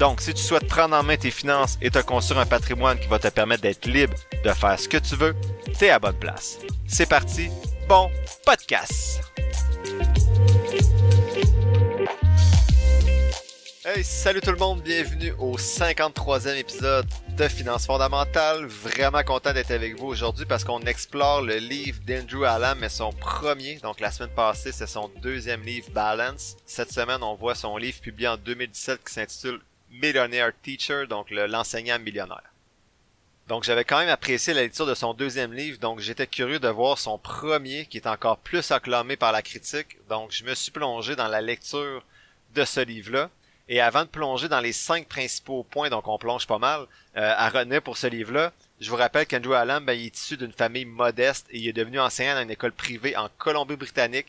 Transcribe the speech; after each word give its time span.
Donc, 0.00 0.22
si 0.22 0.32
tu 0.32 0.42
souhaites 0.42 0.66
prendre 0.66 0.96
en 0.96 1.02
main 1.02 1.18
tes 1.18 1.30
finances 1.30 1.76
et 1.82 1.90
te 1.90 1.98
construire 1.98 2.40
un 2.40 2.46
patrimoine 2.46 2.98
qui 2.98 3.06
va 3.06 3.18
te 3.18 3.28
permettre 3.28 3.60
d'être 3.60 3.84
libre 3.84 4.14
de 4.42 4.50
faire 4.50 4.80
ce 4.80 4.88
que 4.88 4.96
tu 4.96 5.14
veux, 5.14 5.36
t'es 5.78 5.90
à 5.90 5.98
bonne 5.98 6.18
place. 6.18 6.58
C'est 6.88 7.06
parti, 7.06 7.50
bon 7.86 8.10
podcast! 8.46 9.20
Hey, 13.84 14.02
salut 14.02 14.40
tout 14.40 14.52
le 14.52 14.56
monde, 14.56 14.80
bienvenue 14.80 15.34
au 15.38 15.58
53e 15.58 16.56
épisode 16.56 17.06
de 17.36 17.48
Finances 17.48 17.84
fondamentales. 17.84 18.64
Vraiment 18.66 19.22
content 19.22 19.52
d'être 19.52 19.70
avec 19.70 19.98
vous 19.98 20.06
aujourd'hui 20.06 20.46
parce 20.46 20.64
qu'on 20.64 20.80
explore 20.80 21.42
le 21.42 21.56
livre 21.56 21.98
d'Andrew 22.06 22.44
Allen, 22.44 22.78
mais 22.80 22.88
son 22.88 23.12
premier. 23.12 23.76
Donc 23.82 24.00
la 24.00 24.10
semaine 24.10 24.34
passée, 24.34 24.72
c'est 24.72 24.86
son 24.86 25.10
deuxième 25.20 25.62
livre 25.62 25.90
Balance. 25.90 26.56
Cette 26.64 26.90
semaine, 26.90 27.22
on 27.22 27.34
voit 27.34 27.54
son 27.54 27.76
livre 27.76 28.00
publié 28.00 28.28
en 28.28 28.38
2017 28.38 29.04
qui 29.04 29.12
s'intitule 29.12 29.60
Millionaire 29.90 30.52
Teacher, 30.62 31.06
donc 31.08 31.30
l'enseignant 31.30 31.98
millionnaire. 31.98 32.42
Donc 33.48 33.64
j'avais 33.64 33.84
quand 33.84 33.98
même 33.98 34.08
apprécié 34.08 34.54
la 34.54 34.62
lecture 34.62 34.86
de 34.86 34.94
son 34.94 35.12
deuxième 35.12 35.52
livre, 35.52 35.80
donc 35.80 35.98
j'étais 35.98 36.28
curieux 36.28 36.60
de 36.60 36.68
voir 36.68 36.98
son 36.98 37.18
premier 37.18 37.86
qui 37.86 37.96
est 37.96 38.06
encore 38.06 38.38
plus 38.38 38.70
acclamé 38.70 39.16
par 39.16 39.32
la 39.32 39.42
critique. 39.42 39.96
Donc 40.08 40.30
je 40.30 40.44
me 40.44 40.54
suis 40.54 40.70
plongé 40.70 41.16
dans 41.16 41.26
la 41.26 41.40
lecture 41.40 42.04
de 42.54 42.64
ce 42.64 42.80
livre-là. 42.80 43.28
Et 43.68 43.80
avant 43.80 44.02
de 44.02 44.08
plonger 44.08 44.48
dans 44.48 44.60
les 44.60 44.72
cinq 44.72 45.08
principaux 45.08 45.64
points, 45.64 45.90
donc 45.90 46.08
on 46.08 46.18
plonge 46.18 46.46
pas 46.46 46.58
mal, 46.58 46.86
euh, 47.16 47.34
à 47.36 47.48
retenir 47.48 47.82
pour 47.82 47.96
ce 47.96 48.06
livre-là, 48.06 48.52
je 48.80 48.90
vous 48.90 48.96
rappelle 48.96 49.26
qu'Andrew 49.26 49.54
Allen, 49.54 49.84
ben, 49.84 49.92
il 49.92 50.06
est 50.06 50.16
issu 50.16 50.36
d'une 50.36 50.52
famille 50.52 50.86
modeste 50.86 51.46
et 51.50 51.58
il 51.58 51.68
est 51.68 51.72
devenu 51.72 52.00
enseignant 52.00 52.34
dans 52.34 52.42
une 52.42 52.50
école 52.50 52.72
privée 52.72 53.16
en 53.16 53.28
Colombie-Britannique. 53.38 54.26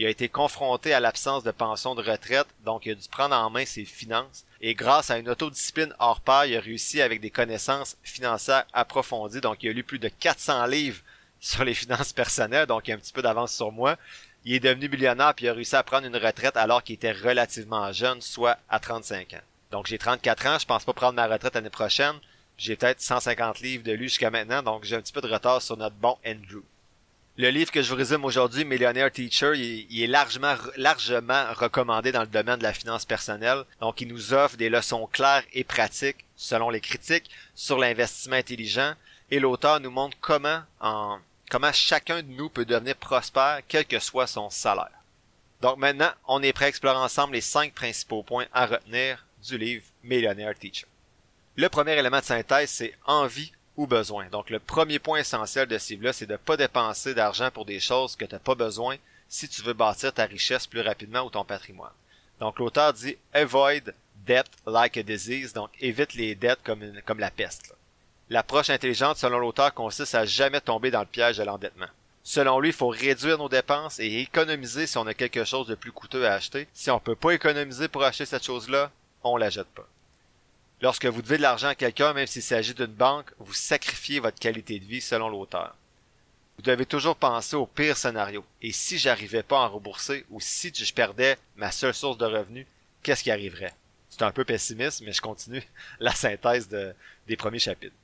Il 0.00 0.06
a 0.06 0.08
été 0.08 0.30
confronté 0.30 0.94
à 0.94 1.00
l'absence 1.00 1.44
de 1.44 1.50
pension 1.50 1.94
de 1.94 2.00
retraite, 2.00 2.46
donc 2.64 2.86
il 2.86 2.92
a 2.92 2.94
dû 2.94 3.06
prendre 3.10 3.36
en 3.36 3.50
main 3.50 3.66
ses 3.66 3.84
finances. 3.84 4.46
Et 4.62 4.74
grâce 4.74 5.10
à 5.10 5.18
une 5.18 5.28
autodiscipline 5.28 5.94
hors 5.98 6.22
pair, 6.22 6.46
il 6.46 6.56
a 6.56 6.60
réussi 6.60 7.02
avec 7.02 7.20
des 7.20 7.28
connaissances 7.28 7.98
financières 8.02 8.64
approfondies. 8.72 9.42
Donc 9.42 9.62
il 9.62 9.68
a 9.68 9.72
lu 9.74 9.84
plus 9.84 9.98
de 9.98 10.08
400 10.08 10.64
livres 10.68 11.02
sur 11.40 11.64
les 11.64 11.74
finances 11.74 12.14
personnelles, 12.14 12.64
donc 12.64 12.88
il 12.88 12.92
a 12.92 12.94
un 12.94 12.98
petit 12.98 13.12
peu 13.12 13.20
d'avance 13.20 13.54
sur 13.54 13.72
moi 13.72 13.98
il 14.46 14.54
est 14.54 14.60
devenu 14.60 14.88
millionnaire 14.88 15.34
puis 15.34 15.44
il 15.44 15.48
a 15.50 15.52
réussi 15.52 15.76
à 15.76 15.82
prendre 15.82 16.06
une 16.06 16.16
retraite 16.16 16.56
alors 16.56 16.82
qu'il 16.82 16.94
était 16.94 17.12
relativement 17.12 17.92
jeune, 17.92 18.22
soit 18.22 18.56
à 18.70 18.80
35 18.80 19.34
ans. 19.34 19.44
Donc 19.70 19.86
j'ai 19.86 19.98
34 19.98 20.46
ans, 20.46 20.58
je 20.58 20.64
pense 20.64 20.84
pas 20.84 20.94
prendre 20.94 21.14
ma 21.14 21.26
retraite 21.26 21.54
l'année 21.54 21.68
prochaine. 21.68 22.16
J'ai 22.56 22.76
peut-être 22.76 23.02
150 23.02 23.60
livres 23.60 23.84
de 23.84 23.92
lu 23.92 24.04
jusqu'à 24.04 24.30
maintenant, 24.30 24.62
donc 24.62 24.84
j'ai 24.84 24.96
un 24.96 25.02
petit 25.02 25.12
peu 25.12 25.20
de 25.20 25.28
retard 25.28 25.60
sur 25.60 25.76
notre 25.76 25.96
bon 25.96 26.16
Andrew. 26.26 26.62
Le 27.40 27.48
livre 27.48 27.70
que 27.70 27.80
je 27.80 27.88
vous 27.88 27.96
résume 27.96 28.26
aujourd'hui, 28.26 28.66
Millionaire 28.66 29.10
Teacher, 29.10 29.52
il, 29.56 30.02
est 30.02 30.06
largement, 30.06 30.56
largement 30.76 31.46
recommandé 31.54 32.12
dans 32.12 32.20
le 32.20 32.26
domaine 32.26 32.58
de 32.58 32.62
la 32.62 32.74
finance 32.74 33.06
personnelle. 33.06 33.64
Donc, 33.80 34.02
il 34.02 34.08
nous 34.08 34.34
offre 34.34 34.58
des 34.58 34.68
leçons 34.68 35.06
claires 35.06 35.44
et 35.54 35.64
pratiques, 35.64 36.26
selon 36.36 36.68
les 36.68 36.82
critiques, 36.82 37.30
sur 37.54 37.78
l'investissement 37.78 38.36
intelligent. 38.36 38.92
Et 39.30 39.40
l'auteur 39.40 39.80
nous 39.80 39.90
montre 39.90 40.18
comment, 40.20 40.60
en 40.82 41.18
comment 41.48 41.72
chacun 41.72 42.20
de 42.20 42.28
nous 42.28 42.50
peut 42.50 42.66
devenir 42.66 42.94
prospère 42.96 43.60
quel 43.66 43.86
que 43.86 44.00
soit 44.00 44.26
son 44.26 44.50
salaire. 44.50 44.90
Donc 45.62 45.78
maintenant, 45.78 46.12
on 46.28 46.42
est 46.42 46.52
prêt 46.52 46.66
à 46.66 46.68
explorer 46.68 46.98
ensemble 46.98 47.32
les 47.32 47.40
cinq 47.40 47.72
principaux 47.72 48.22
points 48.22 48.48
à 48.52 48.66
retenir 48.66 49.24
du 49.48 49.56
livre 49.56 49.84
Millionaire 50.04 50.58
Teacher. 50.58 50.84
Le 51.56 51.70
premier 51.70 51.98
élément 51.98 52.20
de 52.20 52.24
synthèse, 52.24 52.68
c'est 52.68 52.94
envie 53.06 53.52
Donc 54.30 54.50
le 54.50 54.58
premier 54.58 54.98
point 54.98 55.20
essentiel 55.20 55.66
de 55.66 55.78
ce 55.78 55.94
livre-là, 55.94 56.12
c'est 56.12 56.26
de 56.26 56.32
ne 56.32 56.36
pas 56.36 56.56
dépenser 56.56 57.14
d'argent 57.14 57.50
pour 57.50 57.64
des 57.64 57.80
choses 57.80 58.14
que 58.14 58.24
tu 58.24 58.34
n'as 58.34 58.38
pas 58.38 58.54
besoin 58.54 58.96
si 59.28 59.48
tu 59.48 59.62
veux 59.62 59.72
bâtir 59.72 60.12
ta 60.12 60.24
richesse 60.24 60.66
plus 60.66 60.82
rapidement 60.82 61.22
ou 61.22 61.30
ton 61.30 61.44
patrimoine. 61.44 61.92
Donc 62.40 62.58
l'auteur 62.58 62.92
dit 62.92 63.16
avoid 63.32 63.94
debt 64.26 64.44
like 64.66 64.96
a 64.96 65.02
disease, 65.02 65.52
donc 65.52 65.70
évite 65.80 66.14
les 66.14 66.34
dettes 66.34 66.62
comme, 66.62 67.18
la 67.18 67.30
peste. 67.30 67.74
L'approche 68.28 68.70
intelligente, 68.70 69.16
selon 69.16 69.38
l'auteur, 69.38 69.72
consiste 69.72 70.14
à 70.14 70.26
jamais 70.26 70.60
tomber 70.60 70.90
dans 70.90 71.00
le 71.00 71.06
piège 71.06 71.38
de 71.38 71.42
l'endettement. 71.42 71.88
Selon 72.22 72.60
lui, 72.60 72.68
il 72.68 72.74
faut 72.74 72.88
réduire 72.88 73.38
nos 73.38 73.48
dépenses 73.48 73.98
et 73.98 74.20
économiser 74.20 74.86
si 74.86 74.98
on 74.98 75.06
a 75.06 75.14
quelque 75.14 75.44
chose 75.44 75.66
de 75.66 75.74
plus 75.74 75.90
coûteux 75.90 76.26
à 76.26 76.34
acheter. 76.34 76.68
Si 76.74 76.90
on 76.90 77.00
peut 77.00 77.16
pas 77.16 77.32
économiser 77.32 77.88
pour 77.88 78.04
acheter 78.04 78.26
cette 78.26 78.44
chose-là, 78.44 78.90
on 79.24 79.36
la 79.36 79.50
jette 79.50 79.68
pas. 79.68 79.88
Lorsque 80.82 81.04
vous 81.04 81.20
devez 81.20 81.36
de 81.36 81.42
l'argent 81.42 81.68
à 81.68 81.74
quelqu'un, 81.74 82.14
même 82.14 82.26
s'il 82.26 82.42
s'agit 82.42 82.74
d'une 82.74 82.86
banque, 82.86 83.30
vous 83.38 83.52
sacrifiez 83.52 84.18
votre 84.18 84.38
qualité 84.38 84.78
de 84.78 84.84
vie 84.84 85.02
selon 85.02 85.28
l'auteur. 85.28 85.74
Vous 86.56 86.62
devez 86.62 86.86
toujours 86.86 87.16
penser 87.16 87.56
au 87.56 87.66
pire 87.66 87.96
scénario. 87.96 88.44
Et 88.62 88.72
si 88.72 88.98
j'arrivais 88.98 89.42
pas 89.42 89.58
à 89.58 89.66
en 89.66 89.70
rembourser 89.70 90.24
ou 90.30 90.40
si 90.40 90.72
je 90.74 90.92
perdais 90.92 91.36
ma 91.56 91.70
seule 91.70 91.94
source 91.94 92.18
de 92.18 92.24
revenus, 92.24 92.66
qu'est-ce 93.02 93.22
qui 93.22 93.30
arriverait? 93.30 93.74
C'est 94.08 94.22
un 94.22 94.32
peu 94.32 94.44
pessimiste, 94.44 95.02
mais 95.02 95.12
je 95.12 95.20
continue 95.20 95.62
la 96.00 96.14
synthèse 96.14 96.68
des 96.68 97.36
premiers 97.36 97.58
chapitres. 97.58 97.94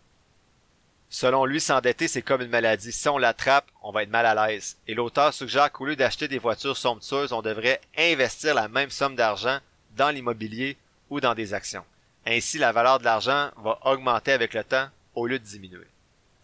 Selon 1.09 1.45
lui, 1.45 1.61
s'endetter, 1.61 2.09
c'est 2.09 2.23
comme 2.23 2.43
une 2.43 2.51
maladie. 2.51 2.93
Si 2.93 3.09
on 3.09 3.17
l'attrape, 3.17 3.71
on 3.83 3.93
va 3.93 4.03
être 4.03 4.11
mal 4.11 4.27
à 4.27 4.49
l'aise. 4.49 4.77
Et 4.87 4.95
l'auteur 4.95 5.33
suggère 5.33 5.71
qu'au 5.73 5.87
lieu 5.87 5.97
d'acheter 5.97 6.29
des 6.29 6.39
voitures 6.39 6.77
somptueuses, 6.77 7.33
on 7.33 7.43
devrait 7.43 7.81
investir 7.97 8.55
la 8.55 8.69
même 8.69 8.91
somme 8.91 9.17
d'argent 9.17 9.61
dans 9.97 10.11
l'immobilier 10.11 10.77
ou 11.09 11.21
dans 11.21 11.35
des 11.35 11.55
actions. 11.55 11.85
Ainsi, 12.27 12.59
la 12.59 12.73
valeur 12.73 12.99
de 12.99 13.05
l'argent 13.05 13.51
va 13.57 13.79
augmenter 13.85 14.33
avec 14.33 14.53
le 14.53 14.65
temps 14.65 14.89
au 15.15 15.27
lieu 15.27 15.39
de 15.39 15.45
diminuer. 15.45 15.87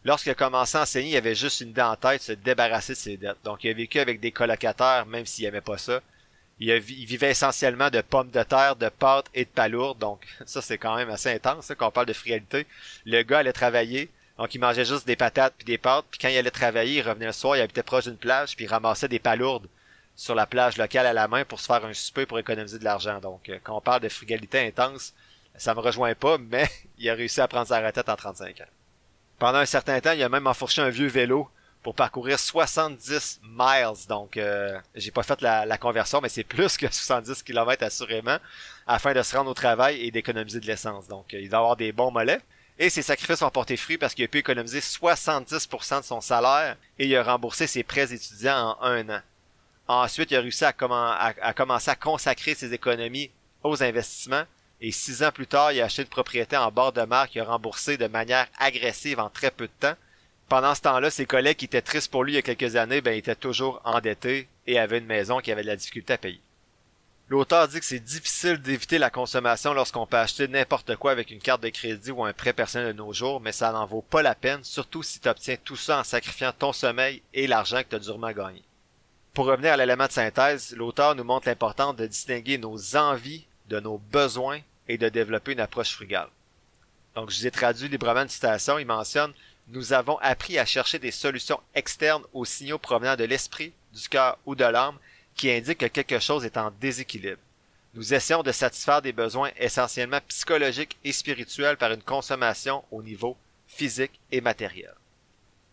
Lorsqu'il 0.05 0.33
a 0.33 0.37
commencé 0.37 0.79
à 0.79 0.83
enseigner, 0.83 1.11
il 1.11 1.17
avait 1.17 1.35
juste 1.35 1.61
une 1.61 1.71
idée 1.71 1.83
en 1.83 1.97
tête, 1.97 2.23
se 2.23 2.33
débarrasser 2.33 2.93
de 2.95 2.99
ses 2.99 3.17
dettes. 3.17 3.39
Donc, 3.45 3.65
il 3.65 3.71
a 3.71 3.75
vécu 3.75 4.01
avec 4.01 4.21
des 4.21 4.33
colocataires, 4.33 5.07
même 5.07 5.27
s'il 5.27 5.45
aimait 5.45 5.61
pas 5.61 5.79
ça. 5.79 6.01
Il, 6.59 6.73
vivait 6.79 7.31
essentiellement 7.31 7.91
de 7.91 8.01
pommes 8.01 8.31
de 8.31 8.43
terre, 8.43 8.77
de 8.77 8.89
pâtes 8.89 9.27
et 9.35 9.45
de 9.45 9.51
palourdes. 9.51 9.99
Donc, 9.99 10.27
ça, 10.47 10.63
c'est 10.63 10.79
quand 10.79 10.97
même 10.97 11.11
assez 11.11 11.31
intense, 11.31 11.73
quand 11.77 11.89
on 11.89 11.93
parle 11.93 12.07
de 12.07 12.13
frugalité. 12.13 12.67
Le 13.05 13.23
gars 13.23 13.41
allait 13.41 13.53
travailler, 13.53 14.11
donc 14.39 14.55
il 14.55 14.61
mangeait 14.61 14.85
juste 14.85 15.07
des 15.07 15.17
patates 15.17 15.55
puis 15.57 15.65
des 15.65 15.79
pâtes, 15.79 16.07
puis 16.11 16.19
quand 16.19 16.29
il 16.29 16.37
allait 16.37 16.51
travailler, 16.51 16.99
il 16.99 17.09
revenait 17.09 17.27
le 17.27 17.33
soir, 17.33 17.57
il 17.57 17.61
habitait 17.61 17.83
proche 17.83 18.05
d'une 18.05 18.17
plage, 18.17 18.57
puis 18.57 18.65
il 18.65 18.69
ramassait 18.69 19.09
des 19.09 19.19
palourdes 19.19 19.69
sur 20.17 20.35
la 20.35 20.47
plage 20.47 20.77
locale 20.77 21.07
à 21.07 21.13
la 21.13 21.29
main 21.29 21.45
pour 21.45 21.61
se 21.61 21.67
faire 21.67 21.85
un 21.85 21.95
souper 21.95 22.27
pour 22.27 22.39
économiser 22.39 22.79
de 22.79 22.85
l'argent. 22.85 23.21
Donc 23.21 23.49
euh, 23.49 23.59
quand 23.63 23.77
on 23.77 23.81
parle 23.81 24.03
de 24.03 24.09
frugalité 24.09 24.59
intense, 24.67 25.15
ça 25.57 25.75
me 25.75 25.81
rejoint 25.81 26.15
pas, 26.15 26.39
mais 26.39 26.69
il 26.99 27.09
a 27.09 27.15
réussi 27.15 27.41
à 27.41 27.49
prendre 27.49 27.67
sa 27.67 27.85
retraite 27.85 28.09
en 28.09 28.17
35 28.17 28.61
ans. 28.61 28.71
Pendant 29.39 29.59
un 29.59 29.67
certain 29.67 30.01
temps, 30.01 30.13
il 30.13 30.23
a 30.23 30.29
même 30.29 30.47
enfourché 30.47 30.83
un 30.83 30.89
vieux 30.89 31.09
vélo 31.09 31.49
pour 31.83 31.95
parcourir 31.95 32.39
70 32.39 33.41
miles. 33.43 34.07
Donc, 34.09 34.37
euh, 34.37 34.79
j'ai 34.95 35.11
pas 35.11 35.25
fait 35.25 35.41
la, 35.43 35.79
conversion, 35.79 36.21
mais 36.21 36.29
c'est 36.29 36.45
plus 36.45 36.77
que 36.77 36.87
70 36.93 37.43
km 37.43 37.83
assurément, 37.83 38.39
afin 38.87 39.13
de 39.13 39.23
se 39.23 39.37
rendre 39.37 39.51
au 39.51 39.55
travail 39.55 40.01
et 40.01 40.11
d'économiser 40.11 40.61
de 40.61 40.67
l'essence. 40.67 41.09
Donc, 41.09 41.35
euh, 41.35 41.41
il 41.41 41.51
va 41.51 41.59
avoir 41.59 41.77
des 41.77 41.93
bons 41.93 42.11
mollets. 42.11 42.41
Et 42.79 42.89
ses 42.89 43.03
sacrifices 43.03 43.43
ont 43.43 43.51
porté 43.51 43.77
fruit 43.77 43.99
parce 43.99 44.15
qu'il 44.15 44.25
a 44.25 44.29
pu 44.29 44.39
économiser 44.39 44.81
70% 44.81 46.01
de 46.01 46.05
son 46.05 46.21
salaire 46.21 46.77
et 46.99 47.07
il 47.07 47.15
a 47.17 47.23
remboursé 47.23 47.67
ses 47.67 47.83
prêts 47.83 48.13
étudiants 48.13 48.77
en 48.81 48.85
un 48.85 49.09
an. 49.11 49.21
Ensuite, 49.89 50.31
il 50.31 50.37
a 50.37 50.41
réussi 50.41 50.65
à, 50.65 50.73
commencer 50.73 51.91
à 51.91 51.97
consacrer 51.97 52.55
ses 52.55 52.73
économies 52.73 53.31
aux 53.63 53.83
investissements 53.83 54.45
et 54.85 54.91
six 54.91 55.23
ans 55.23 55.31
plus 55.31 55.47
tard, 55.47 55.71
il 55.71 55.81
a 55.81 55.85
acheté 55.85 56.03
une 56.03 56.09
propriété 56.09 56.57
en 56.57 56.73
bord 56.73 56.93
de 56.93 57.03
mer 57.03 57.29
qu'il 57.29 57.41
a 57.41 57.45
remboursé 57.45 57.97
de 57.97 58.09
manière 58.09 58.49
agressive 58.59 59.21
en 59.21 59.31
très 59.31 59.53
peu 59.53 59.69
de 59.69 59.73
temps. 59.79 59.95
Pendant 60.49 60.75
ce 60.75 60.81
temps-là, 60.83 61.09
ses 61.09 61.25
collègues 61.25 61.57
qui 61.57 61.67
étaient 61.67 61.81
tristes 61.81 62.11
pour 62.11 62.25
lui 62.25 62.33
il 62.33 62.35
y 62.35 62.39
a 62.39 62.43
quelques 62.43 62.75
années, 62.75 63.01
ben, 63.01 63.17
étaient 63.17 63.37
toujours 63.37 63.81
endettés 63.85 64.49
et 64.67 64.81
avaient 64.81 64.99
une 64.99 65.07
maison 65.07 65.39
qui 65.39 65.53
avait 65.53 65.63
de 65.63 65.69
la 65.69 65.77
difficulté 65.77 66.15
à 66.15 66.19
payer. 66.19 66.41
L'auteur 67.29 67.69
dit 67.69 67.79
que 67.79 67.87
c'est 67.87 68.01
difficile 68.01 68.61
d'éviter 68.61 68.99
la 68.99 69.09
consommation 69.09 69.73
lorsqu'on 69.73 70.05
peut 70.05 70.17
acheter 70.17 70.49
n'importe 70.49 70.97
quoi 70.97 71.13
avec 71.13 71.31
une 71.31 71.39
carte 71.39 71.63
de 71.63 71.69
crédit 71.69 72.11
ou 72.11 72.25
un 72.25 72.33
prêt 72.33 72.53
personnel 72.53 72.89
de 72.89 72.99
nos 72.99 73.13
jours, 73.13 73.41
mais 73.41 73.53
ça 73.53 73.71
n'en 73.71 73.87
vaut 73.87 74.03
pas 74.03 74.21
la 74.21 74.35
peine, 74.35 74.65
surtout 74.65 75.05
si 75.05 75.21
tu 75.21 75.29
obtiens 75.29 75.57
tout 75.63 75.77
ça 75.77 76.01
en 76.01 76.05
sacrifiant 76.05 76.53
ton 76.53 76.73
sommeil 76.73 77.23
et 77.33 77.47
l'argent 77.47 77.85
que 77.85 77.91
tu 77.91 77.95
as 77.95 78.01
durement 78.01 78.33
gagné. 78.33 78.65
Pour 79.33 79.47
revenir 79.47 79.75
à 79.75 79.77
l'élément 79.77 80.09
de 80.09 80.13
synthèse, 80.13 80.75
l'auteur 80.77 81.15
nous 81.15 81.25
montre 81.25 81.49
l'importance 81.49 81.95
de 81.95 82.07
distinguer 82.07 82.59
nos 82.59 82.97
envies 82.97 83.47
de 83.69 83.79
nos 83.79 83.99
besoins 83.99 84.61
et 84.89 84.99
de 84.99 85.09
développer 85.09 85.53
une 85.53 85.61
approche 85.61 85.93
frugale. 85.95 86.29
Donc, 87.15 87.31
je 87.31 87.39
vous 87.39 87.47
ai 87.47 87.51
traduit 87.51 87.89
librement 87.89 88.23
une 88.23 88.29
citation. 88.29 88.79
Il 88.79 88.87
mentionne 88.87 89.33
Nous 89.69 89.93
avons 89.93 90.19
appris 90.19 90.59
à 90.59 90.67
chercher 90.67 90.99
des 90.99 91.11
solutions 91.11 91.61
externes 91.75 92.25
aux 92.33 92.45
signaux 92.45 92.79
provenant 92.79 93.17
de 93.17 93.25
l'esprit, 93.25 93.73
du 93.95 94.09
cœur 94.09 94.39
ou 94.47 94.55
de 94.55 94.65
l'âme 94.65 94.99
qui 95.35 95.51
indique 95.51 95.79
que 95.79 95.87
quelque 95.87 96.19
chose 96.19 96.45
est 96.45 96.57
en 96.57 96.71
déséquilibre. 96.81 97.41
Nous 97.95 98.15
essayons 98.15 98.43
de 98.43 98.53
satisfaire 98.53 99.03
des 99.03 99.13
besoins 99.13 99.51
essentiellement 99.59 100.21
psychologiques 100.29 100.97
et 101.05 101.13
spirituels 101.13 101.77
par 101.77 101.93
une 101.93 102.03
consommation 102.03 102.85
au 102.91 103.03
niveau 103.03 103.37
physique 103.67 104.19
et 104.31 104.41
matérielle. 104.41 104.95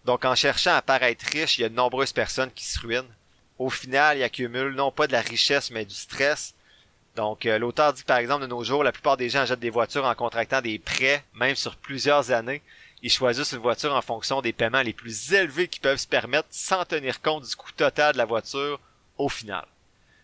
Donc 0.05 0.25
en 0.25 0.35
cherchant 0.35 0.75
à 0.75 0.81
paraître 0.81 1.25
riche, 1.31 1.57
il 1.57 1.61
y 1.61 1.65
a 1.65 1.69
de 1.69 1.75
nombreuses 1.75 2.13
personnes 2.13 2.51
qui 2.51 2.65
se 2.65 2.79
ruinent. 2.79 3.15
Au 3.57 3.69
final, 3.69 4.17
ils 4.17 4.23
accumulent 4.23 4.75
non 4.75 4.91
pas 4.91 5.07
de 5.07 5.13
la 5.13 5.21
richesse, 5.21 5.71
mais 5.71 5.85
du 5.85 5.95
stress. 5.95 6.53
Donc 7.15 7.45
euh, 7.45 7.57
l'auteur 7.57 7.93
dit 7.93 8.03
par 8.03 8.17
exemple 8.17 8.43
de 8.43 8.47
nos 8.47 8.63
jours, 8.63 8.83
la 8.83 8.91
plupart 8.91 9.17
des 9.17 9.29
gens 9.29 9.41
achètent 9.41 9.59
des 9.59 9.69
voitures 9.69 10.05
en 10.05 10.15
contractant 10.15 10.61
des 10.61 10.79
prêts, 10.79 11.23
même 11.33 11.55
sur 11.55 11.75
plusieurs 11.75 12.31
années. 12.31 12.61
Ils 13.01 13.11
choisissent 13.11 13.53
une 13.53 13.59
voiture 13.59 13.93
en 13.93 14.01
fonction 14.01 14.41
des 14.41 14.53
paiements 14.53 14.81
les 14.81 14.93
plus 14.93 15.33
élevés 15.33 15.67
qu'ils 15.67 15.81
peuvent 15.81 15.97
se 15.97 16.07
permettre 16.07 16.47
sans 16.51 16.85
tenir 16.85 17.21
compte 17.21 17.47
du 17.47 17.55
coût 17.55 17.71
total 17.71 18.13
de 18.13 18.17
la 18.17 18.25
voiture 18.25 18.79
au 19.17 19.29
final. 19.29 19.65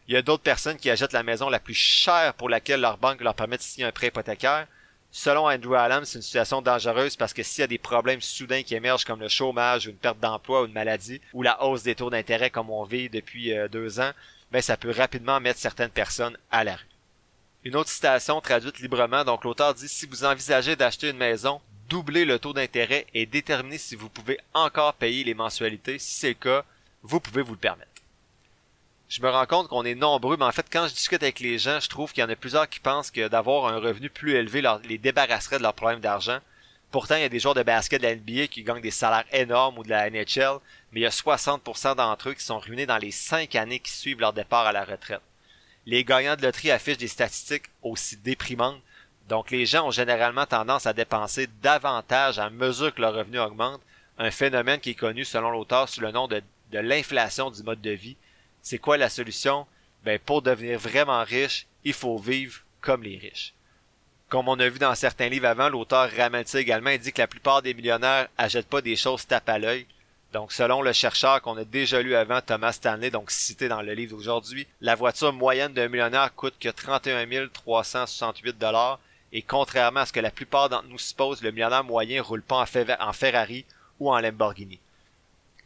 Il 0.07 0.13
y 0.13 0.17
a 0.17 0.21
d'autres 0.21 0.43
personnes 0.43 0.77
qui 0.77 0.89
achètent 0.89 1.13
la 1.13 1.23
maison 1.23 1.49
la 1.49 1.59
plus 1.59 1.73
chère 1.73 2.33
pour 2.35 2.49
laquelle 2.49 2.81
leur 2.81 2.97
banque 2.97 3.21
leur 3.21 3.33
permet 3.33 3.57
de 3.57 3.61
signer 3.61 3.87
un 3.87 3.91
prêt 3.91 4.07
hypothécaire. 4.07 4.67
Selon 5.11 5.49
Andrew 5.49 5.75
Allam, 5.75 6.03
c'est 6.03 6.17
une 6.17 6.21
situation 6.21 6.61
dangereuse 6.61 7.15
parce 7.15 7.33
que 7.33 7.41
s'il 7.41 7.61
y 7.61 7.63
a 7.63 7.67
des 7.67 7.77
problèmes 7.77 8.21
soudains 8.21 8.63
qui 8.63 8.75
émergent 8.75 9.05
comme 9.05 9.21
le 9.21 9.29
chômage, 9.29 9.87
ou 9.87 9.91
une 9.91 9.95
perte 9.95 10.19
d'emploi 10.19 10.61
ou 10.61 10.65
une 10.65 10.73
maladie, 10.73 11.21
ou 11.33 11.41
la 11.41 11.63
hausse 11.63 11.83
des 11.83 11.95
taux 11.95 12.09
d'intérêt 12.09 12.49
comme 12.49 12.69
on 12.69 12.83
vit 12.83 13.09
depuis 13.09 13.57
euh, 13.57 13.69
deux 13.69 13.99
ans, 13.99 14.11
ça 14.61 14.77
peut 14.77 14.91
rapidement 14.91 15.39
mettre 15.39 15.59
certaines 15.59 15.89
personnes 15.89 16.37
à 16.51 16.63
la 16.63 16.75
rue. 16.75 16.87
Une 17.63 17.75
autre 17.75 17.89
citation 17.89 18.41
traduite 18.41 18.79
librement, 18.79 19.23
donc 19.23 19.43
l'auteur 19.43 19.73
dit 19.73 19.87
si 19.87 20.05
vous 20.05 20.23
envisagez 20.23 20.75
d'acheter 20.75 21.09
une 21.09 21.17
maison, 21.17 21.61
doublez 21.89 22.25
le 22.25 22.39
taux 22.39 22.53
d'intérêt 22.53 23.07
et 23.13 23.25
déterminez 23.25 23.77
si 23.77 23.95
vous 23.95 24.09
pouvez 24.09 24.39
encore 24.53 24.93
payer 24.93 25.23
les 25.23 25.33
mensualités. 25.33 25.97
Si 25.99 26.19
c'est 26.19 26.29
le 26.29 26.33
cas, 26.35 26.65
vous 27.01 27.19
pouvez 27.19 27.41
vous 27.41 27.53
le 27.53 27.59
permettre 27.59 27.95
je 29.07 29.21
me 29.21 29.29
rends 29.29 29.45
compte 29.45 29.67
qu'on 29.67 29.85
est 29.85 29.95
nombreux, 29.95 30.37
mais 30.37 30.45
en 30.45 30.51
fait, 30.51 30.65
quand 30.71 30.87
je 30.87 30.93
discute 30.93 31.21
avec 31.21 31.39
les 31.39 31.57
gens, 31.57 31.79
je 31.79 31.89
trouve 31.89 32.11
qu'il 32.11 32.21
y 32.21 32.25
en 32.25 32.29
a 32.29 32.35
plusieurs 32.35 32.67
qui 32.67 32.79
pensent 32.79 33.11
que 33.11 33.27
d'avoir 33.27 33.67
un 33.67 33.77
revenu 33.77 34.09
plus 34.09 34.33
élevé 34.33 34.63
les 34.83 34.97
débarrasserait 34.97 35.57
de 35.57 35.63
leurs 35.63 35.73
problèmes 35.73 35.99
d'argent. 35.99 36.39
Pourtant, 36.91 37.15
il 37.15 37.21
y 37.21 37.25
a 37.25 37.29
des 37.29 37.39
joueurs 37.39 37.55
de 37.55 37.63
basket 37.63 38.01
de 38.01 38.07
la 38.07 38.15
NBA 38.15 38.47
qui 38.47 38.63
gagnent 38.63 38.81
des 38.81 38.91
salaires 38.91 39.25
énormes 39.31 39.77
ou 39.77 39.83
de 39.83 39.89
la 39.89 40.09
NHL, 40.09 40.59
mais 40.95 41.01
il 41.01 41.03
y 41.03 41.07
a 41.07 41.09
60% 41.09 41.97
d'entre 41.97 42.29
eux 42.29 42.33
qui 42.33 42.43
sont 42.45 42.57
ruinés 42.57 42.85
dans 42.85 42.97
les 42.97 43.11
5 43.11 43.53
années 43.55 43.79
qui 43.79 43.91
suivent 43.91 44.21
leur 44.21 44.31
départ 44.31 44.65
à 44.65 44.71
la 44.71 44.85
retraite. 44.85 45.19
Les 45.85 46.05
gagnants 46.05 46.37
de 46.37 46.41
loterie 46.41 46.71
affichent 46.71 46.97
des 46.97 47.09
statistiques 47.09 47.65
aussi 47.81 48.15
déprimantes, 48.15 48.81
donc 49.27 49.51
les 49.51 49.65
gens 49.65 49.87
ont 49.87 49.91
généralement 49.91 50.45
tendance 50.45 50.85
à 50.85 50.93
dépenser 50.93 51.47
davantage 51.61 52.39
à 52.39 52.49
mesure 52.49 52.95
que 52.95 53.01
leur 53.01 53.13
revenu 53.13 53.39
augmente, 53.39 53.81
un 54.17 54.31
phénomène 54.31 54.79
qui 54.79 54.91
est 54.91 54.95
connu 54.95 55.25
selon 55.25 55.51
l'auteur 55.51 55.89
sous 55.89 55.99
le 55.99 56.11
nom 56.11 56.29
de 56.29 56.41
l'inflation 56.71 57.51
du 57.51 57.61
mode 57.63 57.81
de 57.81 57.91
vie, 57.91 58.15
c'est 58.61 58.79
quoi 58.79 58.95
la 58.95 59.09
solution? 59.09 59.67
Ben, 60.05 60.17
pour 60.17 60.41
devenir 60.41 60.79
vraiment 60.79 61.23
riche, 61.25 61.67
il 61.83 61.93
faut 61.93 62.17
vivre 62.17 62.61
comme 62.79 63.03
les 63.03 63.17
riches. 63.17 63.53
Comme 64.29 64.47
on 64.47 64.59
a 64.59 64.69
vu 64.69 64.79
dans 64.79 64.95
certains 64.95 65.27
livres 65.27 65.47
avant, 65.47 65.67
l'auteur 65.67 66.09
ramène 66.15 66.45
également, 66.53 66.91
il 66.91 66.99
dit 66.99 67.11
que 67.11 67.21
la 67.21 67.27
plupart 67.27 67.61
des 67.61 67.73
millionnaires 67.73 68.29
achètent 68.37 68.69
pas 68.69 68.81
des 68.81 68.95
choses 68.95 69.27
tape 69.27 69.49
à 69.49 69.59
l'œil. 69.59 69.85
Donc, 70.35 70.51
selon 70.51 70.81
le 70.81 70.91
chercheur 70.91 71.41
qu'on 71.41 71.55
a 71.55 71.63
déjà 71.63 72.01
lu 72.01 72.13
avant, 72.13 72.41
Thomas 72.41 72.73
Stanley, 72.73 73.09
donc 73.09 73.31
cité 73.31 73.69
dans 73.69 73.81
le 73.81 73.93
livre 73.93 74.17
d'aujourd'hui, 74.17 74.67
la 74.81 74.93
voiture 74.93 75.31
moyenne 75.31 75.71
d'un 75.71 75.87
millionnaire 75.87 76.35
coûte 76.35 76.55
que 76.59 76.67
31 76.67 77.47
368 77.47 78.57
dollars. 78.57 78.99
Et 79.31 79.41
contrairement 79.41 80.01
à 80.01 80.05
ce 80.05 80.11
que 80.11 80.19
la 80.19 80.31
plupart 80.31 80.67
d'entre 80.67 80.89
nous 80.89 80.99
supposent, 80.99 81.41
le 81.41 81.51
millionnaire 81.51 81.85
moyen 81.85 82.21
roule 82.21 82.41
pas 82.41 82.65
en 82.99 83.13
Ferrari 83.13 83.63
ou 84.01 84.11
en 84.11 84.19
Lamborghini. 84.19 84.77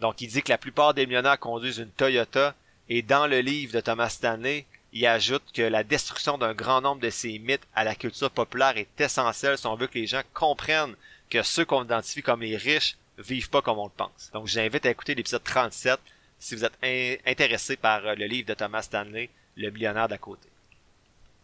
Donc, 0.02 0.22
il 0.22 0.28
dit 0.28 0.44
que 0.44 0.52
la 0.52 0.60
plupart 0.60 0.94
des 0.94 1.08
millionnaires 1.08 1.40
conduisent 1.40 1.80
une 1.80 1.90
Toyota 1.90 2.54
et 2.90 3.02
dans 3.02 3.26
le 3.26 3.40
livre 3.40 3.74
de 3.74 3.82
Thomas 3.82 4.10
Stanley, 4.10 4.68
il 4.94 5.08
ajoute 5.08 5.52
que 5.52 5.64
la 5.64 5.84
destruction 5.84 6.38
d'un 6.38 6.54
grand 6.54 6.82
nombre 6.82 7.02
de 7.02 7.10
ces 7.10 7.40
mythes 7.40 7.66
à 7.74 7.84
la 7.84 7.96
culture 7.96 8.30
populaire 8.30 8.78
est 8.78 9.02
essentielle 9.02 9.58
si 9.58 9.66
on 9.66 9.76
veut 9.76 9.88
que 9.88 9.98
les 9.98 10.06
gens 10.06 10.22
comprennent 10.36 10.96
que 11.32 11.42
ceux 11.42 11.66
qu'on 11.66 11.86
identifie 11.86 12.22
comme 12.22 12.42
les 12.42 12.56
riches 12.56 12.98
vivent 13.20 13.50
pas 13.50 13.62
comme 13.62 13.80
on 13.80 13.86
le 13.86 13.92
pense. 13.96 14.30
Donc 14.34 14.48
j'invite 14.48 14.86
à 14.86 14.90
écouter 14.90 15.16
l'épisode 15.16 15.44
37 15.44 16.00
si 16.40 16.56
vous 16.56 16.64
êtes 16.64 16.78
intéressé 17.26 17.76
par 17.76 18.06
euh, 18.06 18.16
le 18.16 18.26
livre 18.26 18.48
de 18.48 18.54
Thomas 18.54 18.82
Stanley, 18.82 19.30
Le 19.58 19.70
millionnaire 19.72 20.08
d'à 20.08 20.18
côté. 20.18 20.48